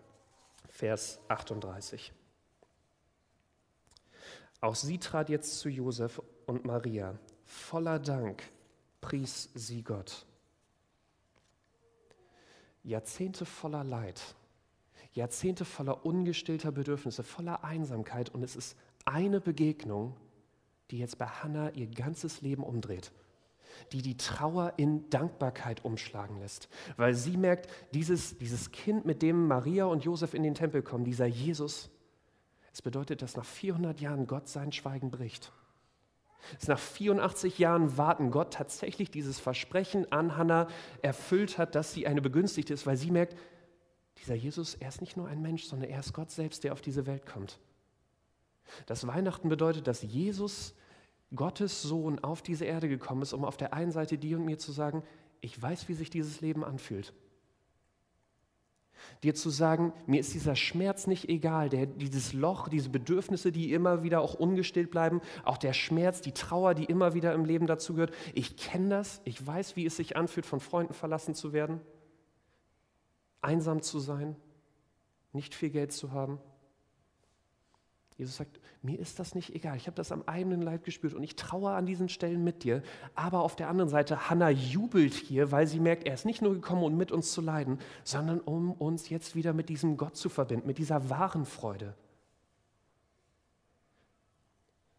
Vers 0.69 1.21
38. 1.29 2.13
Auch 4.61 4.75
sie 4.75 4.99
trat 4.99 5.29
jetzt 5.29 5.59
zu 5.59 5.69
Josef 5.69 6.21
und 6.47 6.65
Maria. 6.65 7.19
Voller 7.45 7.99
Dank 7.99 8.43
pries 9.01 9.51
sie 9.55 9.83
Gott. 9.83 10.27
Jahrzehnte 12.83 13.45
voller 13.45 13.85
Leid, 13.85 14.21
Jahrzehnte 15.13 15.65
voller 15.65 16.05
ungestillter 16.07 16.73
Bedürfnisse, 16.73 17.23
voller 17.23 17.63
Einsamkeit 17.63 18.31
und 18.31 18.43
es 18.43 18.57
ist 18.57 18.77
eine 19.05 19.41
Begegnung, 19.41 20.17
die 20.91 20.99
jetzt 20.99 21.19
bei 21.19 21.27
Hannah 21.27 21.71
ihr 21.71 21.87
ganzes 21.87 22.41
Leben 22.41 22.63
umdreht, 22.63 23.13
die 23.93 24.03
die 24.03 24.17
Trauer 24.17 24.75
in 24.77 25.09
Dankbarkeit 25.11 25.85
umschlagen 25.85 26.39
lässt, 26.41 26.69
weil 26.97 27.15
sie 27.15 27.37
merkt, 27.37 27.69
dieses, 27.95 28.39
dieses 28.39 28.73
Kind, 28.73 29.05
mit 29.05 29.23
dem 29.23 29.47
Maria 29.47 29.87
und 29.87 30.05
Josef 30.05 30.35
in 30.35 30.43
den 30.43 30.55
Tempel 30.55 30.83
kommen, 30.83 31.05
dieser 31.05 31.27
Jesus, 31.27 31.91
es 32.73 32.83
bedeutet, 32.83 33.23
dass 33.23 33.37
nach 33.37 33.45
400 33.45 34.01
Jahren 34.01 34.27
Gott 34.27 34.49
sein 34.49 34.73
Schweigen 34.73 35.11
bricht. 35.11 35.53
Dass 36.55 36.69
nach 36.69 36.79
84 36.79 37.59
Jahren 37.59 37.97
Warten 37.99 38.31
Gott 38.31 38.55
tatsächlich 38.55 39.11
dieses 39.11 39.39
Versprechen 39.39 40.11
an 40.11 40.37
Hannah 40.37 40.69
erfüllt 41.03 41.59
hat, 41.59 41.75
dass 41.75 41.93
sie 41.93 42.07
eine 42.07 42.23
Begünstigte 42.23 42.73
ist, 42.73 42.87
weil 42.87 42.97
sie 42.97 43.11
merkt, 43.11 43.37
dieser 44.19 44.35
Jesus, 44.35 44.75
er 44.75 44.89
ist 44.89 45.01
nicht 45.01 45.17
nur 45.17 45.29
ein 45.29 45.43
Mensch, 45.43 45.65
sondern 45.65 45.91
er 45.91 46.01
ist 46.01 46.13
Gott 46.13 46.31
selbst, 46.31 46.65
der 46.65 46.73
auf 46.73 46.81
diese 46.81 47.07
Welt 47.07 47.27
kommt. 47.27 47.59
Das 48.87 49.07
Weihnachten 49.07 49.49
bedeutet, 49.49 49.87
dass 49.87 50.03
Jesus, 50.03 50.75
Gottes 51.35 51.83
Sohn, 51.83 52.19
auf 52.19 52.43
diese 52.43 52.65
Erde 52.65 52.89
gekommen 52.89 53.23
ist, 53.23 53.33
um 53.33 53.45
auf 53.45 53.57
der 53.57 53.73
einen 53.73 53.93
Seite 53.93 54.19
dir 54.19 54.39
und 54.39 54.45
mir 54.45 54.59
zu 54.59 54.73
sagen, 54.73 55.03
ich 55.41 55.61
weiß, 55.61 55.89
wie 55.89 55.95
sich 55.95 56.11
dieses 56.11 56.41
Leben 56.41 56.65
anfühlt. 56.65 57.13
Dir 59.23 59.35
zu 59.35 59.51
sagen, 59.51 59.93
mir 60.07 60.21
ist 60.21 60.35
dieser 60.35 60.57
Schmerz 60.57 61.07
nicht 61.07 61.29
egal, 61.29 61.69
der, 61.69 61.87
dieses 61.87 62.33
Loch, 62.33 62.69
diese 62.69 62.91
Bedürfnisse, 62.91 63.53
die 63.53 63.73
immer 63.73 64.03
wieder 64.03 64.21
auch 64.21 64.35
ungestillt 64.35 64.91
bleiben, 64.91 65.21
auch 65.45 65.59
der 65.59 65.73
Schmerz, 65.73 66.21
die 66.21 66.33
Trauer, 66.33 66.75
die 66.75 66.85
immer 66.85 67.15
wieder 67.15 67.35
im 67.35 67.45
Leben 67.45 67.67
dazugehört. 67.67 68.15
Ich 68.35 68.57
kenne 68.57 68.91
das, 68.91 69.21
ich 69.25 69.45
weiß, 69.45 69.77
wie 69.77 69.87
es 69.87 69.97
sich 69.97 70.17
anfühlt, 70.17 70.47
von 70.47 70.61
Freunden 70.61 70.95
verlassen 70.95 71.35
zu 71.35 71.53
werden, 71.53 71.81
einsam 73.41 73.83
zu 73.83 73.99
sein, 73.99 74.37
nicht 75.33 75.55
viel 75.55 75.71
Geld 75.71 75.93
zu 75.93 76.13
haben. 76.13 76.39
Jesus 78.21 78.37
sagt, 78.37 78.61
mir 78.83 78.99
ist 78.99 79.19
das 79.19 79.35
nicht 79.35 79.55
egal. 79.55 79.79
Ich 79.79 79.87
habe 79.87 79.95
das 79.95 80.13
am 80.13 80.25
eigenen 80.27 80.61
Leib 80.61 80.85
gespürt 80.85 81.15
und 81.15 81.23
ich 81.23 81.37
traue 81.37 81.71
an 81.71 81.87
diesen 81.87 82.11
Stellen 82.11 82.45
mit 82.45 82.65
dir. 82.65 82.83
Aber 83.15 83.41
auf 83.41 83.57
der 83.57 83.71
anderen 83.71 83.89
Seite, 83.89 84.29
Hannah 84.29 84.51
jubelt 84.51 85.15
hier, 85.15 85.53
weil 85.53 85.67
sie 85.67 85.81
merkt, 85.81 86.07
er 86.07 86.13
ist 86.13 86.27
nicht 86.27 86.43
nur 86.43 86.53
gekommen, 86.53 86.83
um 86.83 86.99
mit 86.99 87.13
uns 87.13 87.33
zu 87.33 87.41
leiden, 87.41 87.79
sondern 88.05 88.39
um 88.41 88.73
uns 88.73 89.09
jetzt 89.09 89.37
wieder 89.37 89.55
mit 89.55 89.71
diesem 89.71 89.97
Gott 89.97 90.19
zu 90.19 90.29
verbinden, 90.29 90.67
mit 90.67 90.77
dieser 90.77 91.09
wahren 91.09 91.47
Freude. 91.47 91.95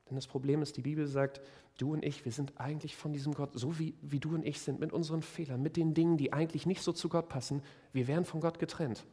Denn 0.10 0.16
das 0.16 0.26
Problem 0.26 0.64
ist, 0.64 0.76
die 0.76 0.82
Bibel 0.82 1.06
sagt, 1.06 1.42
du 1.78 1.94
und 1.94 2.04
ich, 2.04 2.26
wir 2.26 2.32
sind 2.32 2.54
eigentlich 2.60 2.96
von 2.96 3.14
diesem 3.14 3.36
Gott, 3.36 3.52
so 3.54 3.78
wie, 3.78 3.94
wie 4.02 4.20
du 4.20 4.34
und 4.34 4.44
ich 4.44 4.62
sind, 4.62 4.80
mit 4.80 4.94
unseren 4.94 5.22
Fehlern, 5.22 5.62
mit 5.62 5.78
den 5.78 5.94
Dingen, 5.94 6.18
die 6.18 6.34
eigentlich 6.34 6.66
nicht 6.66 6.82
so 6.82 6.92
zu 6.92 7.08
Gott 7.08 7.30
passen, 7.30 7.62
wir 7.94 8.08
wären 8.08 8.26
von 8.26 8.42
Gott 8.42 8.58
getrennt. 8.58 9.06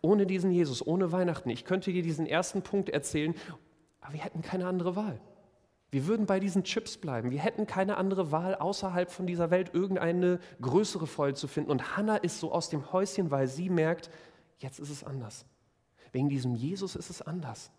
Ohne 0.00 0.26
diesen 0.26 0.50
Jesus, 0.50 0.86
ohne 0.86 1.12
Weihnachten, 1.12 1.50
ich 1.50 1.64
könnte 1.64 1.92
dir 1.92 2.02
diesen 2.02 2.26
ersten 2.26 2.62
Punkt 2.62 2.88
erzählen, 2.88 3.34
aber 4.00 4.14
wir 4.14 4.20
hätten 4.20 4.42
keine 4.42 4.66
andere 4.66 4.96
Wahl. 4.96 5.20
Wir 5.90 6.06
würden 6.06 6.26
bei 6.26 6.40
diesen 6.40 6.64
Chips 6.64 6.96
bleiben. 6.96 7.30
Wir 7.30 7.38
hätten 7.38 7.66
keine 7.66 7.96
andere 7.96 8.32
Wahl, 8.32 8.56
außerhalb 8.56 9.10
von 9.10 9.26
dieser 9.26 9.50
Welt 9.50 9.72
irgendeine 9.72 10.40
größere 10.60 11.06
Freude 11.06 11.34
zu 11.34 11.46
finden. 11.46 11.70
Und 11.70 11.96
Hannah 11.96 12.16
ist 12.16 12.40
so 12.40 12.52
aus 12.52 12.68
dem 12.68 12.92
Häuschen, 12.92 13.30
weil 13.30 13.46
sie 13.46 13.70
merkt, 13.70 14.10
jetzt 14.58 14.80
ist 14.80 14.90
es 14.90 15.04
anders. 15.04 15.46
Wegen 16.12 16.28
diesem 16.28 16.54
Jesus 16.54 16.96
ist 16.96 17.10
es 17.10 17.22
anders. 17.22 17.70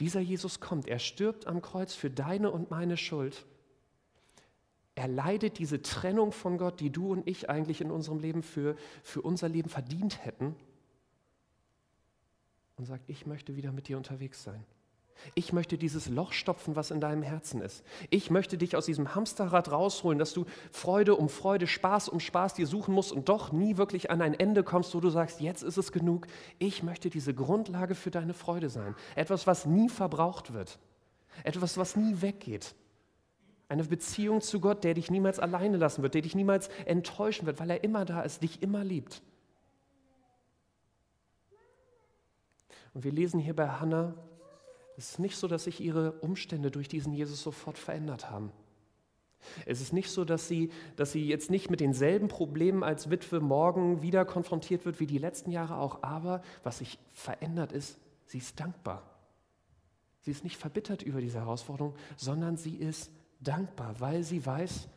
Dieser 0.00 0.20
Jesus 0.20 0.60
kommt, 0.60 0.88
er 0.88 0.98
stirbt 0.98 1.46
am 1.46 1.62
Kreuz 1.62 1.94
für 1.94 2.10
deine 2.10 2.50
und 2.50 2.70
meine 2.70 2.96
Schuld. 2.96 3.46
Er 4.94 5.06
leidet 5.06 5.58
diese 5.58 5.82
Trennung 5.82 6.32
von 6.32 6.56
Gott, 6.58 6.80
die 6.80 6.90
du 6.90 7.12
und 7.12 7.28
ich 7.28 7.50
eigentlich 7.50 7.82
in 7.82 7.90
unserem 7.90 8.18
Leben 8.18 8.42
für, 8.42 8.76
für 9.02 9.20
unser 9.20 9.48
Leben 9.48 9.68
verdient 9.68 10.24
hätten 10.24 10.56
und 12.76 12.84
sagt, 12.84 13.04
ich 13.08 13.26
möchte 13.26 13.56
wieder 13.56 13.72
mit 13.72 13.88
dir 13.88 13.96
unterwegs 13.96 14.42
sein. 14.42 14.64
Ich 15.34 15.52
möchte 15.52 15.78
dieses 15.78 16.08
Loch 16.08 16.32
stopfen, 16.32 16.76
was 16.76 16.90
in 16.90 17.00
deinem 17.00 17.22
Herzen 17.22 17.60
ist. 17.60 17.84
Ich 18.10 18.30
möchte 18.30 18.58
dich 18.58 18.76
aus 18.76 18.86
diesem 18.86 19.14
Hamsterrad 19.14 19.70
rausholen, 19.70 20.18
dass 20.18 20.32
du 20.32 20.44
Freude 20.70 21.16
um 21.16 21.28
Freude, 21.28 21.66
Spaß 21.66 22.08
um 22.08 22.20
Spaß 22.20 22.54
dir 22.54 22.66
suchen 22.66 22.94
musst 22.94 23.12
und 23.12 23.28
doch 23.28 23.52
nie 23.52 23.76
wirklich 23.76 24.10
an 24.10 24.20
ein 24.20 24.34
Ende 24.34 24.62
kommst, 24.62 24.94
wo 24.94 25.00
du 25.00 25.10
sagst, 25.10 25.40
jetzt 25.40 25.62
ist 25.62 25.78
es 25.78 25.90
genug. 25.90 26.26
Ich 26.58 26.82
möchte 26.82 27.10
diese 27.10 27.34
Grundlage 27.34 27.94
für 27.94 28.10
deine 28.10 28.34
Freude 28.34 28.68
sein. 28.68 28.94
Etwas, 29.14 29.46
was 29.46 29.66
nie 29.66 29.88
verbraucht 29.88 30.52
wird. 30.52 30.78
Etwas, 31.44 31.78
was 31.78 31.96
nie 31.96 32.20
weggeht. 32.20 32.74
Eine 33.68 33.84
Beziehung 33.84 34.42
zu 34.42 34.60
Gott, 34.60 34.84
der 34.84 34.94
dich 34.94 35.10
niemals 35.10 35.40
alleine 35.40 35.76
lassen 35.76 36.02
wird, 36.02 36.14
der 36.14 36.22
dich 36.22 36.36
niemals 36.36 36.68
enttäuschen 36.84 37.46
wird, 37.46 37.58
weil 37.58 37.70
er 37.70 37.82
immer 37.82 38.04
da 38.04 38.22
ist, 38.22 38.42
dich 38.42 38.62
immer 38.62 38.84
liebt. 38.84 39.22
Und 42.96 43.04
wir 43.04 43.12
lesen 43.12 43.38
hier 43.38 43.54
bei 43.54 43.68
Hannah, 43.68 44.14
es 44.96 45.10
ist 45.10 45.18
nicht 45.18 45.36
so, 45.36 45.48
dass 45.48 45.64
sich 45.64 45.82
ihre 45.82 46.12
Umstände 46.12 46.70
durch 46.70 46.88
diesen 46.88 47.12
Jesus 47.12 47.42
sofort 47.42 47.76
verändert 47.76 48.30
haben. 48.30 48.52
Es 49.66 49.82
ist 49.82 49.92
nicht 49.92 50.10
so, 50.10 50.24
dass 50.24 50.48
sie, 50.48 50.70
dass 50.96 51.12
sie 51.12 51.28
jetzt 51.28 51.50
nicht 51.50 51.68
mit 51.68 51.80
denselben 51.80 52.28
Problemen 52.28 52.82
als 52.82 53.10
Witwe 53.10 53.40
morgen 53.40 54.00
wieder 54.00 54.24
konfrontiert 54.24 54.86
wird 54.86 54.98
wie 54.98 55.06
die 55.06 55.18
letzten 55.18 55.50
Jahre 55.50 55.76
auch, 55.76 56.02
aber 56.02 56.40
was 56.62 56.78
sich 56.78 56.98
verändert 57.12 57.70
ist, 57.70 57.98
sie 58.24 58.38
ist 58.38 58.58
dankbar. 58.58 59.02
Sie 60.22 60.30
ist 60.30 60.42
nicht 60.42 60.56
verbittert 60.56 61.02
über 61.02 61.20
diese 61.20 61.40
Herausforderung, 61.40 61.94
sondern 62.16 62.56
sie 62.56 62.76
ist 62.76 63.10
dankbar, 63.40 64.00
weil 64.00 64.22
sie 64.22 64.46
weiß, 64.46 64.88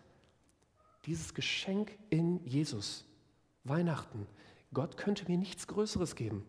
dieses 1.06 1.34
Geschenk 1.34 2.00
in 2.10 2.46
Jesus, 2.46 3.04
Weihnachten, 3.66 4.26
Gott 4.74 4.96
könnte 4.96 5.30
mir 5.30 5.38
nichts 5.38 5.68
Größeres 5.68 6.16
geben. 6.16 6.46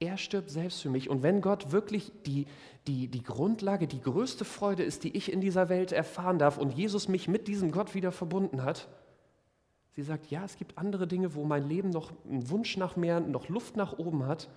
Er 0.00 0.16
stirbt 0.16 0.48
selbst 0.48 0.80
für 0.80 0.88
mich. 0.88 1.10
Und 1.10 1.22
wenn 1.22 1.42
Gott 1.42 1.72
wirklich 1.72 2.10
die, 2.24 2.46
die, 2.86 3.08
die 3.08 3.22
Grundlage, 3.22 3.86
die 3.86 4.00
größte 4.00 4.46
Freude 4.46 4.82
ist, 4.82 5.04
die 5.04 5.14
ich 5.14 5.30
in 5.30 5.42
dieser 5.42 5.68
Welt 5.68 5.92
erfahren 5.92 6.38
darf 6.38 6.56
und 6.56 6.72
Jesus 6.72 7.06
mich 7.06 7.28
mit 7.28 7.48
diesem 7.48 7.70
Gott 7.70 7.94
wieder 7.94 8.10
verbunden 8.10 8.62
hat, 8.64 8.88
sie 9.94 10.02
sagt, 10.02 10.30
ja, 10.30 10.42
es 10.42 10.56
gibt 10.56 10.78
andere 10.78 11.06
Dinge, 11.06 11.34
wo 11.34 11.44
mein 11.44 11.68
Leben 11.68 11.90
noch 11.90 12.12
einen 12.24 12.48
Wunsch 12.48 12.78
nach 12.78 12.96
mehr, 12.96 13.20
noch 13.20 13.50
Luft 13.50 13.76
nach 13.76 13.98
oben 13.98 14.24
hat. 14.24 14.48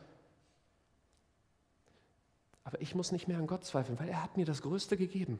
Aber 2.63 2.81
ich 2.81 2.95
muss 2.95 3.11
nicht 3.11 3.27
mehr 3.27 3.37
an 3.37 3.47
Gott 3.47 3.65
zweifeln, 3.65 3.99
weil 3.99 4.07
er 4.07 4.23
hat 4.23 4.37
mir 4.37 4.45
das 4.45 4.61
Größte 4.61 4.95
gegeben. 4.95 5.39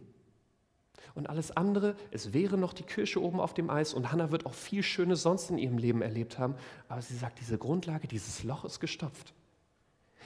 Und 1.16 1.30
alles 1.30 1.56
andere, 1.56 1.96
es 2.12 2.34
wäre 2.34 2.58
noch 2.58 2.74
die 2.74 2.84
Kirsche 2.84 3.22
oben 3.22 3.40
auf 3.40 3.54
dem 3.54 3.70
Eis 3.70 3.94
und 3.94 4.12
Hannah 4.12 4.32
wird 4.32 4.46
auch 4.46 4.54
viel 4.54 4.84
Schönes 4.84 5.22
sonst 5.22 5.50
in 5.50 5.58
ihrem 5.58 5.78
Leben 5.78 6.02
erlebt 6.02 6.40
haben. 6.40 6.56
Aber 6.90 7.02
sie 7.02 7.16
sagt, 7.16 7.40
diese 7.40 7.58
Grundlage, 7.58 8.10
dieses 8.10 8.44
Loch 8.44 8.66
ist 8.66 8.82
gestopft. 8.82 9.34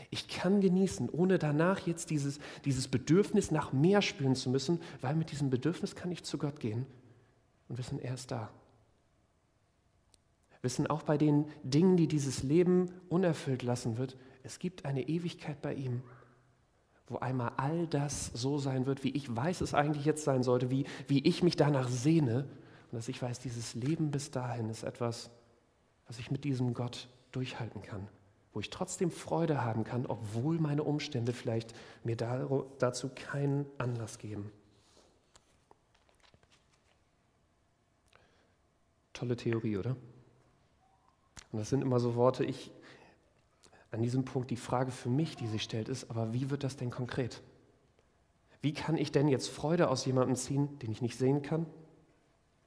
Ich 0.10 0.28
kann 0.28 0.62
genießen, 0.62 1.10
ohne 1.10 1.38
danach 1.38 1.86
jetzt 1.86 2.10
dieses, 2.10 2.40
dieses 2.66 2.88
Bedürfnis 2.88 3.52
nach 3.52 3.74
mehr 3.74 4.02
spüren 4.02 4.36
zu 4.36 4.50
müssen, 4.50 4.82
weil 5.02 5.16
mit 5.16 5.32
diesem 5.32 5.50
Bedürfnis 5.50 5.96
kann 5.96 6.12
ich 6.12 6.24
zu 6.24 6.38
Gott 6.38 6.60
gehen. 6.60 6.86
Und 7.68 7.78
wissen, 7.78 8.00
er 8.00 8.14
ist 8.14 8.32
da. 8.32 8.50
Wissen 10.62 10.88
auch 10.88 11.04
bei 11.04 11.18
den 11.18 11.46
Dingen, 11.64 11.98
die 11.98 12.08
dieses 12.08 12.44
Leben 12.44 12.92
unerfüllt 13.10 13.64
lassen 13.64 13.98
wird, 13.98 14.18
es 14.44 14.60
gibt 14.60 14.86
eine 14.86 15.08
Ewigkeit 15.08 15.62
bei 15.62 15.74
ihm, 15.74 16.02
wo 17.08 17.18
einmal 17.18 17.52
all 17.58 17.86
das 17.88 18.28
so 18.34 18.58
sein 18.58 18.86
wird, 18.86 19.04
wie 19.04 19.12
ich 19.12 19.34
weiß, 19.34 19.62
es 19.62 19.74
eigentlich 19.74 20.06
jetzt 20.06 20.24
sein 20.24 20.42
sollte, 20.42 20.72
wie, 20.72 20.86
wie 21.08 21.26
ich 21.28 21.44
mich 21.44 21.58
danach 21.58 21.90
sehne. 21.90 22.48
Und 22.92 22.96
dass 22.98 23.10
ich 23.10 23.22
weiß, 23.22 23.40
dieses 23.40 23.76
Leben 23.76 24.10
bis 24.12 24.32
dahin 24.32 24.70
ist 24.70 24.84
etwas, 24.84 25.30
was 26.08 26.20
ich 26.20 26.32
mit 26.32 26.46
diesem 26.46 26.74
Gott 26.74 27.10
durchhalten 27.32 27.82
kann 27.82 28.08
wo 28.58 28.60
ich 28.60 28.72
trotzdem 28.72 29.12
Freude 29.12 29.64
haben 29.64 29.84
kann, 29.84 30.08
obwohl 30.08 30.58
meine 30.58 30.82
Umstände 30.82 31.32
vielleicht 31.32 31.76
mir 32.04 32.16
dazu 32.16 33.12
keinen 33.14 33.68
Anlass 33.78 34.18
geben. 34.18 34.52
Tolle 39.14 39.36
Theorie, 39.36 39.78
oder? 39.78 39.96
Und 41.52 41.60
das 41.60 41.70
sind 41.70 41.84
immer 41.84 42.00
so 42.00 42.16
Worte, 42.16 42.44
ich, 42.46 42.72
an 43.92 44.02
diesem 44.02 44.26
Punkt 44.26 44.50
die 44.50 44.56
Frage 44.56 44.90
für 44.90 45.10
mich, 45.10 45.36
die 45.36 45.46
sich 45.46 45.62
stellt, 45.62 45.88
ist, 45.88 46.10
aber 46.10 46.34
wie 46.34 46.50
wird 46.50 46.64
das 46.64 46.78
denn 46.78 46.90
konkret? 46.90 47.44
Wie 48.64 48.74
kann 48.74 48.98
ich 48.98 49.12
denn 49.12 49.28
jetzt 49.28 49.50
Freude 49.50 49.88
aus 49.88 50.04
jemandem 50.04 50.36
ziehen, 50.36 50.80
den 50.80 50.92
ich 50.92 51.04
nicht 51.04 51.20
sehen 51.20 51.44
kann, 51.44 51.68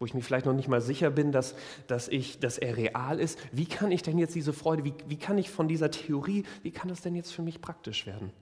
wo 0.01 0.07
ich 0.07 0.15
mir 0.15 0.23
vielleicht 0.23 0.47
noch 0.47 0.55
nicht 0.55 0.67
mal 0.67 0.81
sicher 0.81 1.11
bin, 1.11 1.31
dass, 1.31 1.55
dass, 1.87 2.09
ich, 2.09 2.41
dass 2.41 2.57
er 2.57 2.77
real 2.79 3.21
ist. 3.21 3.39
Wie 3.53 3.67
kann 3.67 3.93
ich 3.93 4.03
denn 4.03 4.19
jetzt 4.19 4.35
diese 4.35 4.55
Freude, 4.55 4.83
wie, 4.83 4.95
wie 5.07 5.19
kann 5.19 5.37
ich 5.37 5.51
von 5.51 5.69
dieser 5.69 5.91
Theorie, 5.91 6.45
wie 6.63 6.71
kann 6.71 6.89
das 6.89 7.03
denn 7.03 7.15
jetzt 7.15 7.33
für 7.33 7.43
mich 7.43 7.61
praktisch 7.61 8.07
werden? 8.07 8.33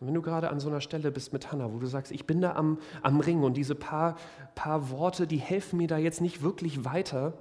Und 0.00 0.06
wenn 0.06 0.14
du 0.14 0.22
gerade 0.22 0.48
an 0.48 0.58
so 0.58 0.70
einer 0.70 0.80
Stelle 0.80 1.12
bist 1.12 1.34
mit 1.34 1.52
Hannah, 1.52 1.70
wo 1.70 1.78
du 1.78 1.86
sagst, 1.86 2.12
ich 2.12 2.26
bin 2.26 2.40
da 2.40 2.54
am, 2.54 2.78
am 3.02 3.20
Ring 3.20 3.42
und 3.42 3.58
diese 3.58 3.74
paar, 3.74 4.16
paar 4.54 4.88
Worte, 4.88 5.26
die 5.26 5.36
helfen 5.36 5.76
mir 5.76 5.86
da 5.86 5.98
jetzt 5.98 6.22
nicht 6.22 6.40
wirklich 6.40 6.86
weiter, 6.86 7.36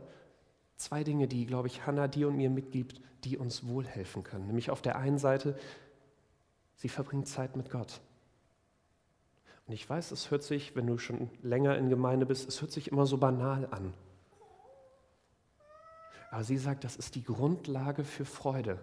zwei 0.75 1.05
Dinge, 1.05 1.29
die, 1.29 1.45
glaube 1.45 1.69
ich, 1.69 1.87
Hannah 1.87 2.09
dir 2.09 2.27
und 2.27 2.35
mir 2.35 2.49
mitgibt, 2.49 2.99
die 3.23 3.37
uns 3.37 3.65
wohl 3.65 3.85
helfen 3.85 4.23
können. 4.23 4.47
Nämlich 4.47 4.69
auf 4.69 4.81
der 4.81 4.97
einen 4.97 5.17
Seite, 5.17 5.55
Sie 6.75 6.89
verbringt 6.89 7.29
Zeit 7.29 7.55
mit 7.55 7.69
Gott. 7.69 8.01
Und 9.65 9.73
ich 9.73 9.89
weiß, 9.89 10.11
es 10.11 10.29
hört 10.29 10.43
sich, 10.43 10.75
wenn 10.75 10.87
du 10.87 10.97
schon 10.97 11.29
länger 11.41 11.77
in 11.77 11.89
Gemeinde 11.89 12.25
bist, 12.25 12.47
es 12.47 12.61
hört 12.61 12.71
sich 12.71 12.91
immer 12.91 13.05
so 13.05 13.17
banal 13.17 13.67
an. 13.71 13.93
Aber 16.31 16.43
sie 16.43 16.57
sagt, 16.57 16.83
das 16.83 16.95
ist 16.95 17.15
die 17.15 17.23
Grundlage 17.23 18.03
für 18.03 18.25
Freude, 18.25 18.79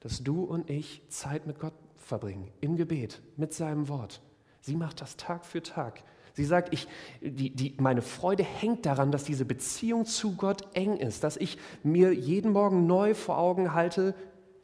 dass 0.00 0.22
du 0.22 0.44
und 0.44 0.70
ich 0.70 1.02
Zeit 1.08 1.46
mit 1.46 1.58
Gott 1.58 1.72
verbringen, 1.96 2.52
im 2.60 2.76
Gebet, 2.76 3.22
mit 3.36 3.54
seinem 3.54 3.88
Wort. 3.88 4.20
Sie 4.60 4.76
macht 4.76 5.00
das 5.00 5.16
Tag 5.16 5.46
für 5.46 5.62
Tag. 5.62 6.04
Sie 6.34 6.44
sagt, 6.44 6.72
ich, 6.72 6.86
die, 7.20 7.50
die, 7.50 7.74
meine 7.78 8.02
Freude 8.02 8.42
hängt 8.42 8.86
daran, 8.86 9.12
dass 9.12 9.24
diese 9.24 9.44
Beziehung 9.44 10.04
zu 10.04 10.36
Gott 10.36 10.68
eng 10.74 10.96
ist, 10.96 11.24
dass 11.24 11.36
ich 11.36 11.58
mir 11.82 12.12
jeden 12.12 12.52
Morgen 12.52 12.86
neu 12.86 13.14
vor 13.14 13.38
Augen 13.38 13.72
halte, 13.72 14.14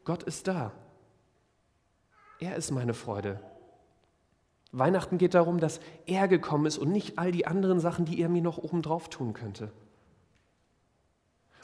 Gott 0.05 0.23
ist 0.23 0.49
da. 0.49 0.73
Er 2.41 2.57
ist 2.57 2.71
meine 2.71 2.95
Freude. 2.95 3.41
Weihnachten 4.73 5.19
geht 5.19 5.35
darum, 5.35 5.59
dass 5.59 5.81
er 6.07 6.29
gekommen 6.29 6.67
ist 6.67 6.79
und 6.79 6.91
nicht 6.91 7.19
all 7.19 7.33
die 7.33 7.47
anderen 7.47 7.81
Sachen, 7.81 8.05
die 8.05 8.21
er 8.21 8.29
mir 8.29 8.43
noch 8.43 8.59
obendrauf 8.59 9.09
tun 9.09 9.33
könnte. 9.33 9.73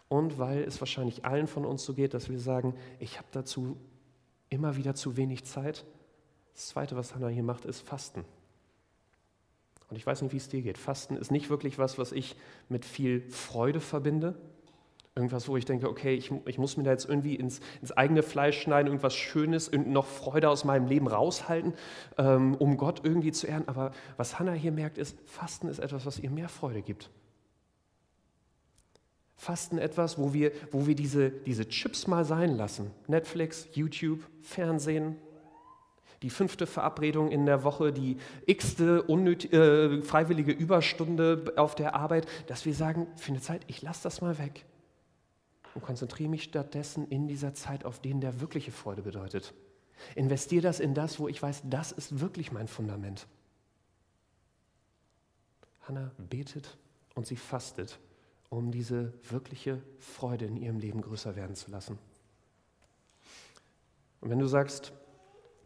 Und 0.09 0.39
weil 0.39 0.63
es 0.63 0.81
wahrscheinlich 0.81 1.25
allen 1.25 1.47
von 1.47 1.65
uns 1.65 1.85
so 1.85 1.95
geht, 1.95 2.15
dass 2.15 2.29
wir 2.29 2.39
sagen, 2.39 2.75
ich 2.99 3.19
habe 3.19 3.29
dazu 3.33 3.77
immer 4.49 4.77
wieder 4.77 4.95
zu 4.95 5.17
wenig 5.17 5.45
Zeit. 5.45 5.85
Das 6.55 6.69
Zweite, 6.69 6.97
was 6.97 7.15
Hannah 7.15 7.29
hier 7.29 7.43
macht, 7.43 7.65
ist 7.65 7.81
Fasten. 7.81 8.25
Und 9.89 9.97
ich 9.97 10.07
weiß 10.07 10.23
nicht, 10.23 10.33
wie 10.33 10.39
es 10.39 10.49
dir 10.49 10.63
geht. 10.63 10.79
Fasten 10.79 11.17
ist 11.17 11.31
nicht 11.31 11.51
wirklich 11.51 11.79
was, 11.79 11.99
was 11.99 12.13
ich 12.13 12.37
mit 12.69 12.85
viel 12.85 13.29
Freude 13.31 13.81
verbinde. 13.81 14.35
Irgendwas, 15.17 15.49
wo 15.49 15.57
ich 15.57 15.65
denke, 15.65 15.89
okay, 15.89 16.15
ich, 16.15 16.31
ich 16.45 16.59
muss 16.59 16.77
mir 16.77 16.83
da 16.83 16.91
jetzt 16.91 17.09
irgendwie 17.09 17.37
ins, 17.37 17.61
ins, 17.81 17.91
eigene 17.91 18.23
Fleisch 18.23 18.61
schneiden, 18.61 18.89
irgendwas 18.89 19.17
Schönes 19.17 19.71
noch 19.73 20.05
Freude 20.05 20.51
aus 20.51 20.65
meinem 20.65 20.87
Leben 20.87 21.09
raushalten, 21.09 21.73
ähm, 22.19 22.55
um 22.57 22.77
Gott 22.77 23.01
irgendwie 23.03 23.33
zu 23.33 23.47
ehren. 23.47 23.67
Aber 23.67 23.93
was 24.19 24.39
Hannah 24.39 24.53
hier 24.53 24.73
merkt, 24.73 24.99
ist, 24.99 25.17
Fasten 25.25 25.69
ist 25.69 25.79
etwas, 25.79 26.05
was 26.05 26.19
ihr 26.19 26.31
mehr 26.31 26.51
Freude 26.51 26.83
gibt. 26.83 27.09
Fasten 29.37 29.79
etwas, 29.79 30.19
wo 30.19 30.35
wir, 30.35 30.53
wo 30.71 30.87
wir 30.87 30.95
diese, 30.95 31.31
diese 31.31 31.67
Chips 31.67 32.07
mal 32.07 32.27
sein 32.27 32.55
lassen. 32.55 32.91
Netflix, 33.07 33.69
YouTube, 33.73 34.21
Fernsehen, 34.43 35.17
die 36.21 36.31
fünfte 36.31 36.67
Verabredung 36.67 37.31
in 37.31 37.47
der 37.47 37.65
Woche, 37.65 37.91
die 37.91 38.19
x-te 38.45 38.99
äh, 39.09 40.03
freiwillige 40.03 40.53
Überstunde 40.53 41.55
auf 41.57 41.75
der 41.75 41.95
Arbeit, 41.95 42.27
dass 42.49 42.67
wir 42.67 42.75
sagen, 42.75 43.07
für 43.17 43.33
eine 43.33 43.41
Zeit, 43.41 43.63
ich 43.67 43.81
lasse 43.81 44.03
das 44.03 44.21
mal 44.21 44.37
weg 44.39 44.67
und 45.77 45.83
konzentriere 45.83 46.31
mich 46.31 46.43
stattdessen 46.43 47.07
in 47.09 47.29
dieser 47.29 47.55
Zeit 47.55 47.85
auf 47.85 48.01
den, 48.01 48.21
der 48.21 48.41
wirkliche 48.41 48.73
Freude 48.73 49.03
bedeutet. 49.03 49.55
Investiere 50.15 50.63
das 50.63 50.81
in 50.81 50.95
das, 50.95 51.21
wo 51.21 51.29
ich 51.29 51.41
weiß, 51.41 51.63
das 51.65 51.93
ist 51.93 52.19
wirklich 52.19 52.51
mein 52.51 52.67
Fundament. 52.67 53.27
Hannah 55.83 56.11
betet 56.19 56.77
und 57.15 57.27
sie 57.27 57.37
fastet 57.37 57.99
um 58.49 58.71
diese 58.71 59.13
wirkliche 59.29 59.83
Freude 59.99 60.47
in 60.47 60.57
ihrem 60.57 60.79
Leben 60.79 61.03
größer 61.03 61.37
werden 61.37 61.57
zu 61.57 61.71
lassen. 61.71 61.99
Und 64.21 64.31
wenn 64.31 64.39
du 64.39 64.47
sagst, 64.47 64.93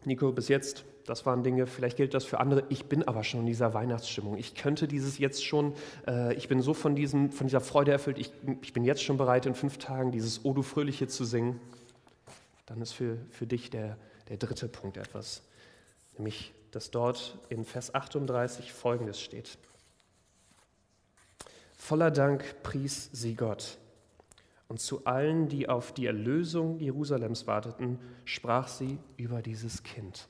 Nico, 0.03 0.31
bis 0.31 0.47
jetzt, 0.47 0.83
das 1.05 1.25
waren 1.25 1.43
Dinge, 1.43 1.67
vielleicht 1.67 1.97
gilt 1.97 2.13
das 2.13 2.25
für 2.25 2.39
andere, 2.39 2.63
ich 2.69 2.85
bin 2.85 3.03
aber 3.07 3.23
schon 3.23 3.41
in 3.41 3.45
dieser 3.45 3.73
Weihnachtsstimmung. 3.73 4.37
Ich 4.37 4.55
könnte 4.55 4.87
dieses 4.87 5.17
jetzt 5.17 5.43
schon, 5.45 5.73
äh, 6.07 6.33
ich 6.35 6.47
bin 6.47 6.61
so 6.61 6.73
von, 6.73 6.95
diesem, 6.95 7.31
von 7.31 7.47
dieser 7.47 7.61
Freude 7.61 7.91
erfüllt, 7.91 8.17
ich, 8.17 8.31
ich 8.61 8.73
bin 8.73 8.83
jetzt 8.83 9.03
schon 9.03 9.17
bereit, 9.17 9.45
in 9.45 9.55
fünf 9.55 9.77
Tagen 9.77 10.11
dieses 10.11 10.45
O 10.45 10.53
du 10.53 10.61
Fröhliche 10.61 11.07
zu 11.07 11.25
singen. 11.25 11.59
Dann 12.65 12.81
ist 12.81 12.93
für, 12.93 13.17
für 13.29 13.47
dich 13.47 13.69
der, 13.69 13.97
der 14.29 14.37
dritte 14.37 14.67
Punkt 14.67 14.97
etwas, 14.97 15.43
nämlich 16.17 16.53
dass 16.71 16.89
dort 16.89 17.37
in 17.49 17.65
Vers 17.65 17.93
38 17.93 18.71
Folgendes 18.71 19.21
steht. 19.21 19.57
Voller 21.75 22.11
Dank 22.11 22.63
pries 22.63 23.09
sie 23.11 23.35
Gott. 23.35 23.77
Und 24.67 24.79
zu 24.79 25.05
allen, 25.05 25.49
die 25.49 25.67
auf 25.67 25.93
die 25.93 26.05
Erlösung 26.05 26.79
Jerusalems 26.79 27.45
warteten, 27.45 27.99
sprach 28.23 28.69
sie 28.69 28.99
über 29.17 29.41
dieses 29.41 29.83
Kind. 29.83 30.29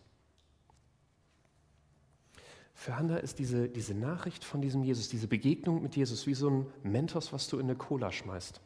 Für 2.82 2.98
Hannah 2.98 3.18
ist 3.18 3.38
diese, 3.38 3.70
diese 3.70 3.94
Nachricht 3.94 4.44
von 4.44 4.60
diesem 4.60 4.82
Jesus, 4.82 5.08
diese 5.08 5.28
Begegnung 5.28 5.84
mit 5.84 5.96
Jesus 5.96 6.26
wie 6.26 6.34
so 6.34 6.50
ein 6.50 6.66
Mentos, 6.82 7.32
was 7.32 7.48
du 7.48 7.60
in 7.60 7.66
eine 7.66 7.76
Cola 7.76 8.12
schmeißt. 8.12 8.60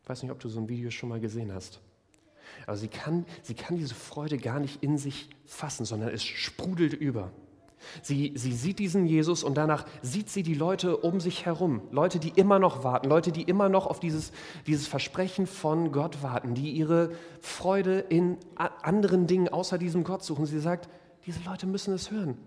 Ich 0.00 0.08
weiß 0.08 0.22
nicht, 0.22 0.30
ob 0.30 0.38
du 0.38 0.48
so 0.48 0.60
ein 0.60 0.68
Video 0.68 0.92
schon 0.92 1.08
mal 1.08 1.18
gesehen 1.18 1.52
hast. 1.52 1.80
Aber 2.68 2.76
sie 2.76 2.86
kann, 2.86 3.26
sie 3.42 3.54
kann 3.54 3.76
diese 3.76 3.96
Freude 3.96 4.38
gar 4.38 4.60
nicht 4.60 4.84
in 4.84 4.96
sich 4.96 5.28
fassen, 5.44 5.84
sondern 5.84 6.10
es 6.10 6.22
sprudelt 6.22 6.92
über. 6.92 7.32
Sie, 8.00 8.30
sie 8.36 8.52
sieht 8.52 8.78
diesen 8.78 9.06
Jesus 9.06 9.42
und 9.42 9.56
danach 9.56 9.86
sieht 10.02 10.30
sie 10.30 10.44
die 10.44 10.54
Leute 10.54 10.98
um 10.98 11.18
sich 11.18 11.44
herum. 11.44 11.82
Leute, 11.90 12.20
die 12.20 12.28
immer 12.28 12.60
noch 12.60 12.84
warten, 12.84 13.08
Leute, 13.08 13.32
die 13.32 13.42
immer 13.42 13.68
noch 13.68 13.88
auf 13.88 13.98
dieses, 13.98 14.30
dieses 14.68 14.86
Versprechen 14.86 15.48
von 15.48 15.90
Gott 15.90 16.22
warten, 16.22 16.54
die 16.54 16.70
ihre 16.70 17.10
Freude 17.40 17.98
in 17.98 18.38
anderen 18.54 19.26
Dingen 19.26 19.48
außer 19.48 19.78
diesem 19.78 20.04
Gott 20.04 20.22
suchen. 20.22 20.46
Sie 20.46 20.60
sagt, 20.60 20.88
diese 21.26 21.40
Leute 21.42 21.66
müssen 21.66 21.92
es 21.92 22.12
hören. 22.12 22.38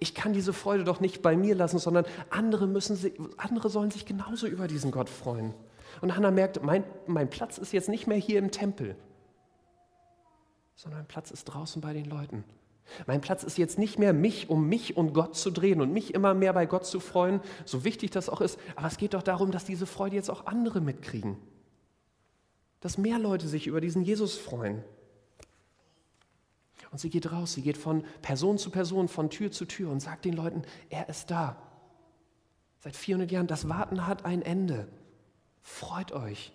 Ich 0.00 0.14
kann 0.14 0.32
diese 0.32 0.52
Freude 0.52 0.84
doch 0.84 1.00
nicht 1.00 1.22
bei 1.22 1.36
mir 1.36 1.54
lassen, 1.54 1.78
sondern 1.78 2.06
andere, 2.30 2.66
müssen 2.66 2.98
andere 3.36 3.68
sollen 3.68 3.90
sich 3.90 4.06
genauso 4.06 4.46
über 4.46 4.68
diesen 4.68 4.90
Gott 4.90 5.08
freuen. 5.08 5.54
Und 6.00 6.16
Hannah 6.16 6.30
merkt, 6.30 6.62
mein, 6.62 6.84
mein 7.06 7.30
Platz 7.30 7.58
ist 7.58 7.72
jetzt 7.72 7.88
nicht 7.88 8.06
mehr 8.06 8.16
hier 8.16 8.38
im 8.38 8.50
Tempel, 8.50 8.96
sondern 10.74 11.00
mein 11.00 11.08
Platz 11.08 11.30
ist 11.30 11.44
draußen 11.44 11.80
bei 11.80 11.92
den 11.92 12.06
Leuten. 12.06 12.44
Mein 13.06 13.20
Platz 13.20 13.44
ist 13.44 13.56
jetzt 13.58 13.78
nicht 13.78 13.98
mehr 13.98 14.12
mich, 14.12 14.50
um 14.50 14.68
mich 14.68 14.96
und 14.96 15.14
Gott 15.14 15.36
zu 15.36 15.50
drehen 15.50 15.80
und 15.80 15.92
mich 15.92 16.12
immer 16.12 16.34
mehr 16.34 16.52
bei 16.52 16.66
Gott 16.66 16.84
zu 16.84 17.00
freuen, 17.00 17.40
so 17.64 17.84
wichtig 17.84 18.10
das 18.10 18.28
auch 18.28 18.40
ist. 18.40 18.58
Aber 18.76 18.86
es 18.86 18.98
geht 18.98 19.14
doch 19.14 19.22
darum, 19.22 19.50
dass 19.50 19.64
diese 19.64 19.86
Freude 19.86 20.16
jetzt 20.16 20.30
auch 20.30 20.46
andere 20.46 20.80
mitkriegen. 20.80 21.36
Dass 22.80 22.98
mehr 22.98 23.18
Leute 23.18 23.48
sich 23.48 23.66
über 23.66 23.80
diesen 23.80 24.02
Jesus 24.02 24.36
freuen. 24.36 24.84
Und 26.94 26.98
sie 26.98 27.10
geht 27.10 27.32
raus, 27.32 27.54
sie 27.54 27.62
geht 27.62 27.76
von 27.76 28.04
Person 28.22 28.56
zu 28.56 28.70
Person, 28.70 29.08
von 29.08 29.28
Tür 29.28 29.50
zu 29.50 29.64
Tür 29.64 29.90
und 29.90 29.98
sagt 29.98 30.24
den 30.24 30.34
Leuten, 30.34 30.62
er 30.90 31.08
ist 31.08 31.28
da. 31.28 31.60
Seit 32.78 32.94
400 32.94 33.32
Jahren, 33.32 33.48
das 33.48 33.68
Warten 33.68 34.06
hat 34.06 34.24
ein 34.24 34.42
Ende. 34.42 34.86
Freut 35.60 36.12
euch. 36.12 36.52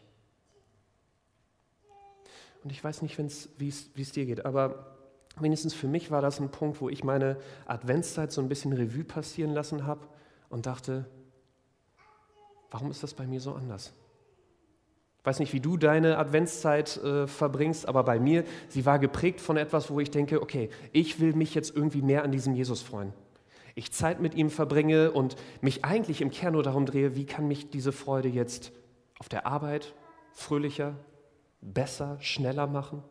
Und 2.64 2.72
ich 2.72 2.82
weiß 2.82 3.02
nicht, 3.02 3.18
wie 3.18 3.68
es 3.68 4.12
dir 4.14 4.26
geht, 4.26 4.46
aber 4.46 4.96
Wenigstens 5.42 5.74
für 5.74 5.88
mich 5.88 6.10
war 6.10 6.22
das 6.22 6.40
ein 6.40 6.52
Punkt, 6.52 6.80
wo 6.80 6.88
ich 6.88 7.04
meine 7.04 7.38
Adventszeit 7.66 8.32
so 8.32 8.40
ein 8.40 8.48
bisschen 8.48 8.72
Revue 8.72 9.04
passieren 9.04 9.54
lassen 9.54 9.86
habe 9.86 10.08
und 10.48 10.66
dachte, 10.66 11.06
warum 12.72 12.92
ist 12.92 13.04
das 13.04 13.14
bei 13.14 13.28
mir 13.28 13.42
so 13.42 13.54
anders? 13.56 13.92
Ich 15.20 15.26
weiß 15.26 15.40
nicht, 15.40 15.52
wie 15.52 15.60
du 15.60 15.76
deine 15.76 16.18
Adventszeit 16.18 16.98
äh, 16.98 17.28
verbringst, 17.28 17.88
aber 17.88 18.04
bei 18.04 18.20
mir, 18.20 18.46
sie 18.70 18.86
war 18.86 19.00
geprägt 19.00 19.42
von 19.42 19.58
etwas, 19.58 19.92
wo 19.92 20.00
ich 20.00 20.12
denke, 20.12 20.42
okay, 20.42 20.70
ich 20.94 21.20
will 21.20 21.34
mich 21.34 21.54
jetzt 21.54 21.76
irgendwie 21.76 22.02
mehr 22.02 22.24
an 22.24 22.32
diesem 22.32 22.56
Jesus 22.56 22.82
freuen. 22.82 23.12
Ich 23.76 23.92
Zeit 23.92 24.22
mit 24.22 24.34
ihm 24.34 24.50
verbringe 24.50 25.12
und 25.12 25.36
mich 25.62 25.84
eigentlich 25.84 26.22
im 26.22 26.32
Kern 26.32 26.54
nur 26.54 26.64
darum 26.64 26.86
drehe, 26.86 27.16
wie 27.16 27.26
kann 27.26 27.48
mich 27.48 27.70
diese 27.70 27.92
Freude 27.92 28.30
jetzt 28.30 28.72
auf 29.20 29.28
der 29.28 29.46
Arbeit 29.46 29.94
fröhlicher, 30.32 30.96
besser, 31.62 32.18
schneller 32.22 32.68
machen? 32.68 33.04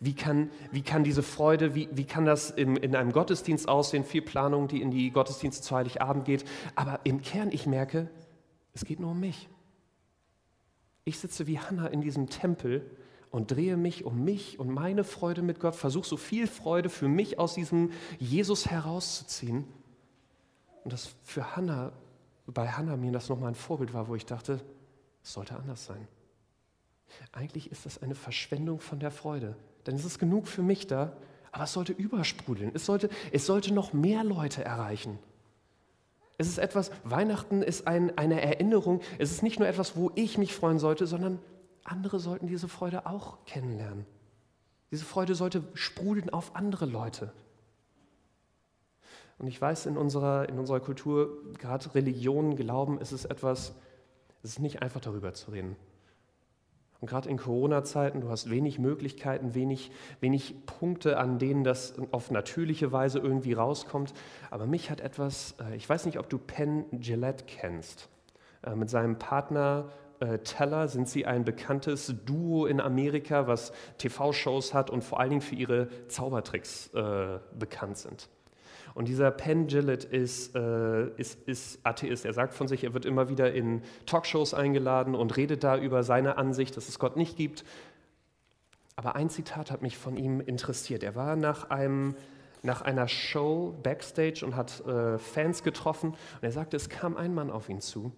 Wie 0.00 0.14
kann, 0.14 0.50
wie 0.70 0.82
kann 0.82 1.02
diese 1.02 1.22
Freude, 1.22 1.74
wie, 1.74 1.88
wie 1.92 2.04
kann 2.04 2.24
das 2.24 2.50
im, 2.50 2.76
in 2.76 2.94
einem 2.94 3.12
Gottesdienst 3.12 3.68
aussehen? 3.68 4.04
Viel 4.04 4.22
Planung, 4.22 4.68
die 4.68 4.80
in 4.80 4.90
die 4.90 5.10
Gottesdienste 5.10 5.62
zu 5.62 5.74
Heiligabend 5.74 6.24
geht. 6.24 6.44
Aber 6.74 7.00
im 7.04 7.22
Kern, 7.22 7.50
ich 7.52 7.66
merke, 7.66 8.10
es 8.74 8.84
geht 8.84 9.00
nur 9.00 9.10
um 9.10 9.20
mich. 9.20 9.48
Ich 11.08 11.20
sitze 11.20 11.46
wie 11.46 11.60
Hannah 11.60 11.86
in 11.86 12.00
diesem 12.00 12.28
Tempel 12.28 12.84
und 13.30 13.52
drehe 13.52 13.76
mich 13.76 14.04
um 14.04 14.24
mich 14.24 14.58
und 14.58 14.68
meine 14.68 15.04
Freude 15.04 15.40
mit 15.40 15.60
Gott, 15.60 15.76
versuche 15.76 16.08
so 16.08 16.16
viel 16.16 16.48
Freude 16.48 16.88
für 16.90 17.06
mich 17.06 17.38
aus 17.38 17.54
diesem 17.54 17.92
Jesus 18.18 18.66
herauszuziehen. 18.66 19.64
Und 20.82 20.92
das 20.92 21.14
für 21.22 21.54
Hannah, 21.54 21.92
bei 22.46 22.72
Hannah 22.72 22.96
mir 22.96 23.12
das 23.12 23.28
nochmal 23.28 23.50
ein 23.50 23.54
Vorbild 23.54 23.94
war, 23.94 24.08
wo 24.08 24.16
ich 24.16 24.26
dachte, 24.26 24.60
es 25.22 25.32
sollte 25.32 25.54
anders 25.54 25.84
sein. 25.84 26.08
Eigentlich 27.30 27.70
ist 27.70 27.86
das 27.86 28.02
eine 28.02 28.16
Verschwendung 28.16 28.80
von 28.80 28.98
der 28.98 29.12
Freude. 29.12 29.56
Denn 29.86 29.94
es 29.94 30.04
ist 30.04 30.18
genug 30.18 30.48
für 30.48 30.62
mich 30.62 30.88
da, 30.88 31.16
aber 31.52 31.64
es 31.64 31.72
sollte 31.72 31.92
übersprudeln. 31.92 32.72
Es 32.74 32.84
sollte, 32.84 33.10
es 33.30 33.46
sollte 33.46 33.72
noch 33.72 33.92
mehr 33.92 34.24
Leute 34.24 34.64
erreichen. 34.64 35.20
Es 36.38 36.48
ist 36.48 36.58
etwas, 36.58 36.90
Weihnachten 37.04 37.62
ist 37.62 37.86
ein, 37.86 38.16
eine 38.18 38.42
Erinnerung. 38.42 39.00
Es 39.18 39.30
ist 39.30 39.42
nicht 39.42 39.58
nur 39.58 39.68
etwas, 39.68 39.96
wo 39.96 40.10
ich 40.14 40.36
mich 40.36 40.54
freuen 40.54 40.78
sollte, 40.78 41.06
sondern 41.06 41.38
andere 41.84 42.18
sollten 42.18 42.46
diese 42.46 42.68
Freude 42.68 43.06
auch 43.06 43.44
kennenlernen. 43.46 44.04
Diese 44.90 45.04
Freude 45.04 45.34
sollte 45.34 45.62
sprudeln 45.74 46.30
auf 46.30 46.54
andere 46.54 46.86
Leute. 46.86 47.32
Und 49.38 49.46
ich 49.46 49.60
weiß, 49.60 49.86
in 49.86 49.96
unserer, 49.96 50.48
in 50.48 50.58
unserer 50.58 50.80
Kultur, 50.80 51.42
gerade 51.58 51.94
Religion, 51.94 52.56
Glauben, 52.56 53.00
ist 53.00 53.12
es 53.12 53.24
etwas, 53.24 53.74
es 54.42 54.50
ist 54.50 54.58
nicht 54.60 54.82
einfach 54.82 55.00
darüber 55.00 55.34
zu 55.34 55.50
reden. 55.50 55.76
Und 57.00 57.08
gerade 57.08 57.28
in 57.28 57.36
Corona-Zeiten, 57.36 58.20
du 58.20 58.30
hast 58.30 58.50
wenig 58.50 58.78
Möglichkeiten, 58.78 59.54
wenig, 59.54 59.90
wenig 60.20 60.54
Punkte, 60.66 61.18
an 61.18 61.38
denen 61.38 61.62
das 61.62 61.94
auf 62.10 62.30
natürliche 62.30 62.90
Weise 62.90 63.18
irgendwie 63.18 63.52
rauskommt. 63.52 64.14
Aber 64.50 64.66
mich 64.66 64.90
hat 64.90 65.00
etwas, 65.00 65.56
äh, 65.60 65.76
ich 65.76 65.88
weiß 65.88 66.06
nicht, 66.06 66.18
ob 66.18 66.28
du 66.28 66.38
Penn 66.38 66.86
Gillette 66.92 67.44
kennst. 67.46 68.08
Äh, 68.62 68.74
mit 68.76 68.88
seinem 68.88 69.18
Partner 69.18 69.90
äh, 70.20 70.38
Teller 70.38 70.88
sind 70.88 71.08
sie 71.08 71.26
ein 71.26 71.44
bekanntes 71.44 72.14
Duo 72.24 72.64
in 72.64 72.80
Amerika, 72.80 73.46
was 73.46 73.72
TV-Shows 73.98 74.72
hat 74.72 74.88
und 74.88 75.04
vor 75.04 75.20
allen 75.20 75.30
Dingen 75.30 75.42
für 75.42 75.54
ihre 75.54 75.88
Zaubertricks 76.08 76.90
bekannt 77.58 77.98
sind. 77.98 78.28
Und 78.96 79.08
dieser 79.08 79.30
Penn 79.30 79.66
Gillett 79.66 80.04
ist, 80.04 80.56
äh, 80.56 81.08
ist, 81.18 81.46
ist 81.46 81.80
Atheist. 81.82 82.24
Er 82.24 82.32
sagt 82.32 82.54
von 82.54 82.66
sich, 82.66 82.82
er 82.82 82.94
wird 82.94 83.04
immer 83.04 83.28
wieder 83.28 83.52
in 83.52 83.82
Talkshows 84.06 84.54
eingeladen 84.54 85.14
und 85.14 85.36
redet 85.36 85.64
da 85.64 85.76
über 85.76 86.02
seine 86.02 86.38
Ansicht, 86.38 86.78
dass 86.78 86.88
es 86.88 86.98
Gott 86.98 87.14
nicht 87.14 87.36
gibt. 87.36 87.62
Aber 88.94 89.14
ein 89.14 89.28
Zitat 89.28 89.70
hat 89.70 89.82
mich 89.82 89.98
von 89.98 90.16
ihm 90.16 90.40
interessiert. 90.40 91.02
Er 91.02 91.14
war 91.14 91.36
nach, 91.36 91.68
einem, 91.68 92.16
nach 92.62 92.80
einer 92.80 93.06
Show 93.06 93.74
backstage 93.82 94.42
und 94.42 94.56
hat 94.56 94.80
äh, 94.86 95.18
Fans 95.18 95.62
getroffen. 95.62 96.12
Und 96.12 96.42
er 96.42 96.52
sagte, 96.52 96.78
es 96.78 96.88
kam 96.88 97.18
ein 97.18 97.34
Mann 97.34 97.50
auf 97.50 97.68
ihn 97.68 97.82
zu 97.82 98.12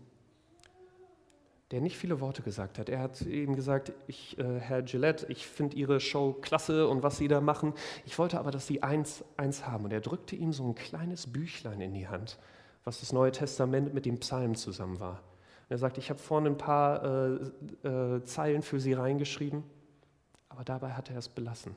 der 1.71 1.81
nicht 1.83 1.99
viele 1.99 2.21
Worte 2.21 2.43
gesagt 2.43 2.79
hat. 2.79 2.89
Er 2.89 3.01
hat 3.01 3.21
ihm 3.23 3.55
gesagt, 3.55 3.93
ich, 4.07 4.39
äh, 4.39 4.59
Herr 4.59 4.83
Gillette, 4.83 5.27
ich 5.29 5.47
finde 5.47 5.77
Ihre 5.77 6.01
Show 6.01 6.33
klasse 6.33 6.89
und 6.89 7.03
was 7.03 7.19
Sie 7.19 7.29
da 7.29 7.41
machen. 7.41 7.75
Ich 8.07 8.19
wollte 8.19 8.39
aber, 8.39 8.51
dass 8.51 8.67
Sie 8.67 8.83
eins, 8.83 9.23
eins 9.37 9.67
haben. 9.67 9.85
Und 9.85 9.93
er 9.93 10.01
drückte 10.01 10.35
ihm 10.35 10.53
so 10.53 10.65
ein 10.67 10.75
kleines 10.75 11.27
Büchlein 11.27 11.81
in 11.81 11.93
die 11.93 12.09
Hand, 12.09 12.39
was 12.85 13.01
das 13.01 13.13
Neue 13.13 13.33
Testament 13.33 13.93
mit 13.93 14.07
dem 14.07 14.19
Psalm 14.19 14.55
zusammen 14.55 14.99
war. 14.99 15.23
Und 15.69 15.71
er 15.71 15.79
sagt, 15.79 15.99
ich 15.99 16.09
habe 16.09 16.19
vorne 16.19 16.49
ein 16.49 16.57
paar 16.57 17.05
äh, 17.05 17.87
äh, 17.87 18.25
Zeilen 18.25 18.63
für 18.63 18.81
Sie 18.81 18.95
reingeschrieben, 18.95 19.63
aber 20.49 20.65
dabei 20.65 20.93
hat 20.93 21.11
er 21.11 21.19
es 21.19 21.29
belassen. 21.29 21.75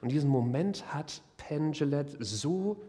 Und 0.00 0.10
diesen 0.10 0.30
Moment 0.30 0.94
hat 0.94 1.22
Penn 1.36 1.72
Gillette 1.72 2.16
so 2.24 2.82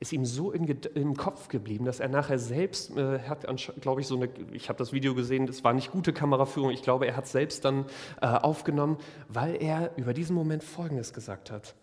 ist 0.00 0.14
ihm 0.14 0.24
so 0.24 0.50
in, 0.50 0.66
im 0.94 1.14
Kopf 1.14 1.48
geblieben, 1.48 1.84
dass 1.84 2.00
er 2.00 2.08
nachher 2.08 2.38
selbst, 2.38 2.96
äh, 2.96 3.20
hat, 3.20 3.46
glaube 3.80 4.00
ich, 4.00 4.06
so 4.06 4.16
eine, 4.16 4.30
ich 4.52 4.70
habe 4.70 4.78
das 4.78 4.94
Video 4.94 5.14
gesehen, 5.14 5.46
das 5.46 5.62
war 5.62 5.74
nicht 5.74 5.92
gute 5.92 6.14
Kameraführung, 6.14 6.70
ich 6.70 6.82
glaube, 6.82 7.06
er 7.06 7.16
hat 7.16 7.26
selbst 7.26 7.66
dann 7.66 7.84
äh, 8.22 8.26
aufgenommen, 8.26 8.96
weil 9.28 9.62
er 9.62 9.92
über 9.96 10.14
diesen 10.14 10.34
Moment 10.34 10.64
Folgendes 10.64 11.12
gesagt 11.12 11.50
hat. 11.50 11.74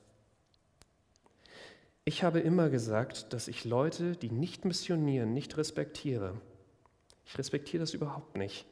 Ich 2.06 2.24
habe 2.24 2.40
immer 2.40 2.70
gesagt, 2.70 3.34
dass 3.34 3.48
ich 3.48 3.66
Leute, 3.66 4.16
die 4.16 4.32
nicht 4.32 4.66
missionieren, 4.66 5.34
nicht 5.34 5.56
respektiere. 5.58 6.34
Ich 7.26 7.38
respektiere 7.38 7.82
das 7.82 7.94
überhaupt 7.94 8.36
nicht. 8.36 8.66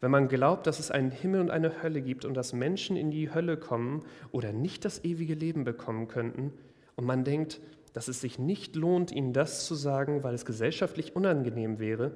Wenn 0.00 0.10
man 0.10 0.28
glaubt, 0.28 0.66
dass 0.66 0.78
es 0.78 0.90
einen 0.90 1.10
Himmel 1.10 1.40
und 1.40 1.50
eine 1.50 1.82
Hölle 1.82 2.02
gibt 2.02 2.24
und 2.24 2.34
dass 2.34 2.52
Menschen 2.52 2.96
in 2.96 3.10
die 3.10 3.32
Hölle 3.32 3.56
kommen 3.56 4.04
oder 4.32 4.52
nicht 4.52 4.84
das 4.84 5.04
ewige 5.04 5.34
Leben 5.34 5.64
bekommen 5.64 6.08
könnten, 6.08 6.52
und 7.00 7.06
man 7.06 7.24
denkt, 7.24 7.62
dass 7.92 8.08
es 8.08 8.20
sich 8.20 8.38
nicht 8.38 8.76
lohnt, 8.76 9.12
ihnen 9.12 9.32
das 9.32 9.66
zu 9.66 9.74
sagen, 9.74 10.22
weil 10.22 10.34
es 10.34 10.44
gesellschaftlich 10.44 11.16
unangenehm 11.16 11.78
wäre, 11.78 12.12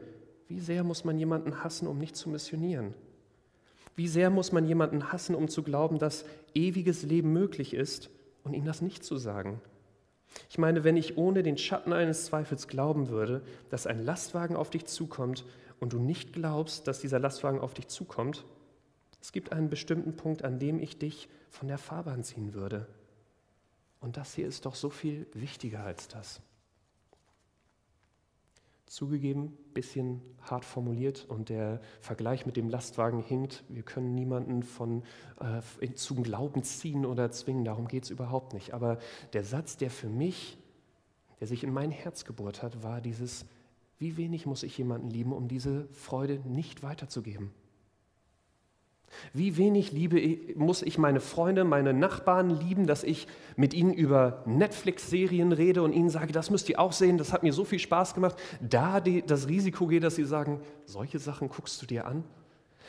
wie 0.48 0.60
sehr 0.60 0.84
muss 0.84 1.04
man 1.04 1.18
jemanden 1.18 1.64
hassen, 1.64 1.88
um 1.88 1.98
nicht 1.98 2.16
zu 2.16 2.28
missionieren? 2.28 2.94
Wie 3.96 4.08
sehr 4.08 4.30
muss 4.30 4.52
man 4.52 4.66
jemanden 4.66 5.12
hassen, 5.12 5.34
um 5.34 5.48
zu 5.48 5.62
glauben, 5.62 5.98
dass 5.98 6.24
ewiges 6.54 7.02
Leben 7.04 7.32
möglich 7.32 7.74
ist 7.74 8.10
und 8.42 8.54
ihm 8.54 8.64
das 8.64 8.82
nicht 8.82 9.04
zu 9.04 9.16
sagen? 9.16 9.60
Ich 10.50 10.58
meine, 10.58 10.84
wenn 10.84 10.96
ich 10.96 11.16
ohne 11.16 11.42
den 11.42 11.56
Schatten 11.56 11.92
eines 11.92 12.26
Zweifels 12.26 12.66
glauben 12.66 13.08
würde, 13.08 13.42
dass 13.70 13.86
ein 13.86 14.04
Lastwagen 14.04 14.56
auf 14.56 14.70
dich 14.70 14.86
zukommt 14.86 15.44
und 15.80 15.92
du 15.92 15.98
nicht 15.98 16.32
glaubst, 16.32 16.88
dass 16.88 17.00
dieser 17.00 17.20
Lastwagen 17.20 17.60
auf 17.60 17.74
dich 17.74 17.88
zukommt, 17.88 18.44
es 19.20 19.32
gibt 19.32 19.52
einen 19.52 19.70
bestimmten 19.70 20.16
Punkt, 20.16 20.44
an 20.44 20.58
dem 20.58 20.80
ich 20.80 20.98
dich 20.98 21.28
von 21.48 21.68
der 21.68 21.78
Fahrbahn 21.78 22.24
ziehen 22.24 22.52
würde. 22.52 22.86
Und 24.04 24.18
das 24.18 24.34
hier 24.34 24.46
ist 24.46 24.66
doch 24.66 24.74
so 24.74 24.90
viel 24.90 25.26
wichtiger 25.32 25.82
als 25.82 26.08
das. 26.08 26.42
Zugegeben, 28.84 29.56
bisschen 29.72 30.20
hart 30.42 30.66
formuliert 30.66 31.24
und 31.26 31.48
der 31.48 31.80
Vergleich 32.02 32.44
mit 32.44 32.58
dem 32.58 32.68
Lastwagen 32.68 33.22
hinkt. 33.22 33.64
Wir 33.70 33.82
können 33.82 34.14
niemanden 34.14 34.62
von, 34.62 35.04
äh, 35.40 35.94
zum 35.94 36.22
Glauben 36.22 36.62
ziehen 36.64 37.06
oder 37.06 37.30
zwingen, 37.30 37.64
darum 37.64 37.88
geht 37.88 38.04
es 38.04 38.10
überhaupt 38.10 38.52
nicht. 38.52 38.74
Aber 38.74 38.98
der 39.32 39.42
Satz, 39.42 39.78
der 39.78 39.90
für 39.90 40.10
mich, 40.10 40.58
der 41.40 41.46
sich 41.46 41.64
in 41.64 41.72
mein 41.72 41.90
Herz 41.90 42.26
gebohrt 42.26 42.62
hat, 42.62 42.82
war 42.82 43.00
dieses, 43.00 43.46
wie 43.98 44.18
wenig 44.18 44.44
muss 44.44 44.64
ich 44.64 44.76
jemanden 44.76 45.08
lieben, 45.08 45.32
um 45.32 45.48
diese 45.48 45.88
Freude 45.92 46.40
nicht 46.46 46.82
weiterzugeben? 46.82 47.52
Wie 49.32 49.56
wenig 49.56 49.92
liebe 49.92 50.38
muss 50.54 50.82
ich 50.82 50.98
meine 50.98 51.20
Freunde, 51.20 51.64
meine 51.64 51.92
Nachbarn 51.92 52.50
lieben, 52.50 52.86
dass 52.86 53.02
ich 53.02 53.26
mit 53.56 53.74
ihnen 53.74 53.92
über 53.92 54.42
Netflix-Serien 54.46 55.52
rede 55.52 55.82
und 55.82 55.92
ihnen 55.92 56.10
sage, 56.10 56.32
das 56.32 56.50
müsst 56.50 56.68
ihr 56.68 56.78
auch 56.78 56.92
sehen, 56.92 57.18
das 57.18 57.32
hat 57.32 57.42
mir 57.42 57.52
so 57.52 57.64
viel 57.64 57.78
Spaß 57.78 58.14
gemacht. 58.14 58.36
Da 58.60 59.00
das 59.00 59.48
Risiko 59.48 59.86
geht, 59.86 60.04
dass 60.04 60.16
sie 60.16 60.24
sagen, 60.24 60.60
solche 60.84 61.18
Sachen 61.18 61.48
guckst 61.48 61.80
du 61.82 61.86
dir 61.86 62.06
an? 62.06 62.24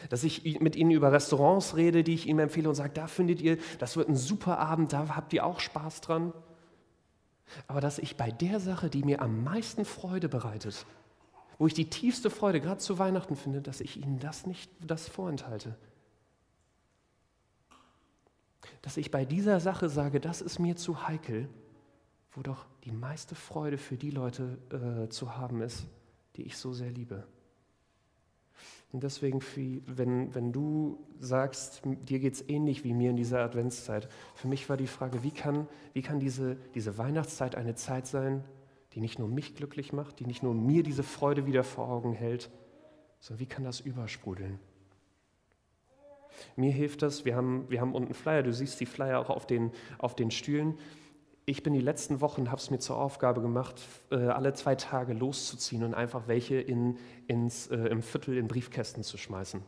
Dass 0.09 0.23
ich 0.23 0.59
mit 0.59 0.75
ihnen 0.75 0.91
über 0.91 1.11
Restaurants 1.11 1.75
rede, 1.75 2.03
die 2.03 2.13
ich 2.13 2.27
ihnen 2.27 2.39
empfehle 2.39 2.69
und 2.69 2.75
sage, 2.75 2.91
da 2.93 3.07
findet 3.07 3.41
ihr, 3.41 3.57
das 3.79 3.97
wird 3.97 4.09
ein 4.09 4.15
super 4.15 4.59
Abend, 4.59 4.93
da 4.93 5.15
habt 5.15 5.33
ihr 5.33 5.45
auch 5.45 5.59
Spaß 5.59 6.01
dran. 6.01 6.33
Aber 7.67 7.81
dass 7.81 7.99
ich 7.99 8.17
bei 8.17 8.31
der 8.31 8.59
Sache, 8.59 8.89
die 8.89 9.03
mir 9.03 9.21
am 9.21 9.43
meisten 9.43 9.85
Freude 9.85 10.29
bereitet, 10.29 10.85
wo 11.57 11.67
ich 11.67 11.73
die 11.73 11.89
tiefste 11.89 12.29
Freude 12.29 12.59
gerade 12.59 12.79
zu 12.79 12.99
Weihnachten 12.99 13.35
finde, 13.35 13.61
dass 13.61 13.81
ich 13.81 13.97
ihnen 13.97 14.19
das 14.19 14.45
nicht 14.45 14.69
das 14.85 15.07
vorenthalte 15.07 15.75
dass 18.85 18.97
ich 18.97 19.09
bei 19.09 19.25
dieser 19.25 19.59
Sache 19.59 19.89
sage, 19.89 20.19
das 20.19 20.41
ist 20.41 20.59
mir 20.59 20.75
zu 20.75 21.07
heikel, 21.07 21.49
wo 22.33 22.43
doch 22.43 22.67
die 22.83 22.91
meiste 22.91 23.33
Freude 23.33 23.79
für 23.79 23.97
die 23.97 24.11
Leute 24.11 24.59
äh, 24.69 25.09
zu 25.09 25.35
haben 25.35 25.61
ist, 25.61 25.87
die 26.35 26.43
ich 26.43 26.55
so 26.55 26.71
sehr 26.71 26.91
liebe. 26.91 27.25
Und 28.91 29.01
deswegen, 29.01 29.41
wenn, 29.87 30.35
wenn 30.35 30.53
du 30.53 31.03
sagst, 31.19 31.81
dir 31.83 32.19
geht 32.19 32.35
es 32.35 32.47
ähnlich 32.47 32.83
wie 32.83 32.93
mir 32.93 33.09
in 33.09 33.15
dieser 33.15 33.39
Adventszeit, 33.39 34.07
für 34.35 34.47
mich 34.47 34.69
war 34.69 34.77
die 34.77 34.85
Frage, 34.85 35.23
wie 35.23 35.31
kann, 35.31 35.67
wie 35.93 36.03
kann 36.03 36.19
diese, 36.19 36.55
diese 36.75 36.99
Weihnachtszeit 36.99 37.55
eine 37.55 37.73
Zeit 37.73 38.05
sein, 38.05 38.43
die 38.93 39.01
nicht 39.01 39.17
nur 39.17 39.27
mich 39.27 39.55
glücklich 39.55 39.93
macht, 39.93 40.19
die 40.19 40.27
nicht 40.27 40.43
nur 40.43 40.53
mir 40.53 40.83
diese 40.83 41.03
Freude 41.03 41.47
wieder 41.47 41.63
vor 41.63 41.89
Augen 41.89 42.13
hält, 42.13 42.51
sondern 43.19 43.39
wie 43.39 43.47
kann 43.47 43.63
das 43.63 43.79
übersprudeln? 43.79 44.59
Mir 46.55 46.71
hilft 46.71 47.01
das, 47.01 47.25
wir 47.25 47.35
haben, 47.35 47.65
wir 47.69 47.81
haben 47.81 47.93
unten 47.93 48.13
Flyer, 48.13 48.43
du 48.43 48.53
siehst 48.53 48.79
die 48.79 48.85
Flyer 48.85 49.19
auch 49.19 49.29
auf 49.29 49.45
den, 49.45 49.71
auf 49.97 50.15
den 50.15 50.31
Stühlen. 50.31 50.77
Ich 51.47 51.61
bin 51.61 51.73
die 51.73 51.81
letzten 51.81 52.21
Wochen, 52.21 52.49
habe 52.49 52.59
es 52.59 52.71
mir 52.71 52.79
zur 52.79 52.97
Aufgabe 52.97 53.41
gemacht, 53.41 53.81
äh, 54.09 54.15
alle 54.15 54.53
zwei 54.53 54.75
Tage 54.75 55.13
loszuziehen 55.13 55.83
und 55.83 55.93
einfach 55.93 56.27
welche 56.27 56.55
in, 56.55 56.97
ins, 57.27 57.67
äh, 57.67 57.75
im 57.75 58.01
Viertel 58.01 58.37
in 58.37 58.47
Briefkästen 58.47 59.03
zu 59.03 59.17
schmeißen. 59.17 59.61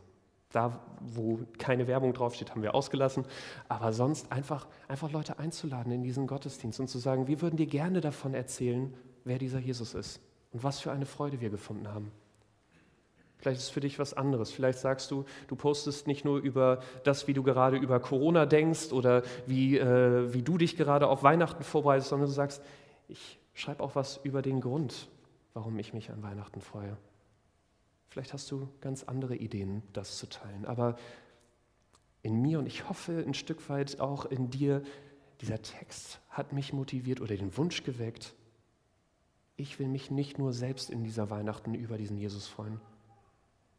Da, 0.50 0.80
wo 1.00 1.40
keine 1.58 1.86
Werbung 1.86 2.14
draufsteht, 2.14 2.50
haben 2.50 2.62
wir 2.62 2.74
ausgelassen. 2.74 3.26
Aber 3.68 3.92
sonst 3.92 4.32
einfach, 4.32 4.66
einfach 4.88 5.12
Leute 5.12 5.38
einzuladen 5.38 5.92
in 5.92 6.02
diesen 6.02 6.26
Gottesdienst 6.26 6.80
und 6.80 6.88
zu 6.88 6.98
sagen, 6.98 7.28
wir 7.28 7.42
würden 7.42 7.56
dir 7.56 7.66
gerne 7.66 8.00
davon 8.00 8.34
erzählen, 8.34 8.92
wer 9.24 9.38
dieser 9.38 9.58
Jesus 9.58 9.94
ist 9.94 10.20
und 10.50 10.64
was 10.64 10.80
für 10.80 10.90
eine 10.90 11.06
Freude 11.06 11.40
wir 11.40 11.50
gefunden 11.50 11.88
haben. 11.88 12.10
Vielleicht 13.38 13.58
ist 13.58 13.66
es 13.66 13.70
für 13.70 13.80
dich 13.80 13.98
was 13.98 14.14
anderes. 14.14 14.50
Vielleicht 14.50 14.80
sagst 14.80 15.10
du, 15.10 15.24
du 15.46 15.54
postest 15.54 16.06
nicht 16.08 16.24
nur 16.24 16.38
über 16.38 16.80
das, 17.04 17.28
wie 17.28 17.34
du 17.34 17.42
gerade 17.42 17.76
über 17.76 18.00
Corona 18.00 18.46
denkst 18.46 18.92
oder 18.92 19.22
wie, 19.46 19.78
äh, 19.78 20.32
wie 20.34 20.42
du 20.42 20.58
dich 20.58 20.76
gerade 20.76 21.06
auf 21.06 21.22
Weihnachten 21.22 21.62
vorbereitest, 21.62 22.10
sondern 22.10 22.28
du 22.28 22.34
sagst, 22.34 22.62
ich 23.06 23.38
schreibe 23.54 23.82
auch 23.82 23.94
was 23.94 24.18
über 24.24 24.42
den 24.42 24.60
Grund, 24.60 25.08
warum 25.54 25.78
ich 25.78 25.94
mich 25.94 26.10
an 26.10 26.22
Weihnachten 26.22 26.60
freue. 26.60 26.96
Vielleicht 28.08 28.32
hast 28.32 28.50
du 28.50 28.68
ganz 28.80 29.04
andere 29.04 29.36
Ideen, 29.36 29.82
das 29.92 30.16
zu 30.16 30.28
teilen. 30.28 30.64
Aber 30.64 30.96
in 32.22 32.42
mir 32.42 32.58
und 32.58 32.66
ich 32.66 32.88
hoffe 32.88 33.22
ein 33.24 33.34
Stück 33.34 33.68
weit 33.68 34.00
auch 34.00 34.24
in 34.24 34.50
dir, 34.50 34.82
dieser 35.40 35.62
Text 35.62 36.20
hat 36.28 36.52
mich 36.52 36.72
motiviert 36.72 37.20
oder 37.20 37.36
den 37.36 37.56
Wunsch 37.56 37.84
geweckt, 37.84 38.34
ich 39.56 39.78
will 39.78 39.88
mich 39.88 40.10
nicht 40.10 40.38
nur 40.38 40.52
selbst 40.52 40.90
in 40.90 41.04
dieser 41.04 41.30
Weihnachten 41.30 41.74
über 41.74 41.98
diesen 41.98 42.16
Jesus 42.16 42.46
freuen, 42.46 42.80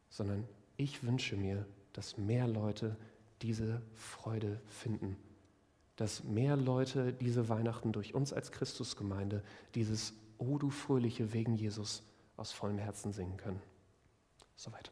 sondern 0.10 0.48
ich 0.78 1.04
wünsche 1.04 1.36
mir, 1.36 1.66
dass 1.94 2.18
mehr 2.18 2.48
Leute 2.48 2.96
diese 3.42 3.82
Freude 3.94 4.62
finden, 4.68 5.18
dass 5.96 6.24
mehr 6.24 6.56
Leute 6.56 7.14
diese 7.14 7.50
Weihnachten 7.50 7.92
durch 7.92 8.14
uns 8.14 8.34
als 8.34 8.52
Christusgemeinde 8.52 9.44
dieses 9.76 10.14
O 10.38 10.58
du 10.58 10.70
fröhliche 10.70 11.34
wegen 11.34 11.56
Jesus 11.56 12.04
aus 12.38 12.52
vollem 12.52 12.78
Herzen 12.78 13.12
singen 13.12 13.38
können. 13.38 13.62
Soweit. 14.56 14.92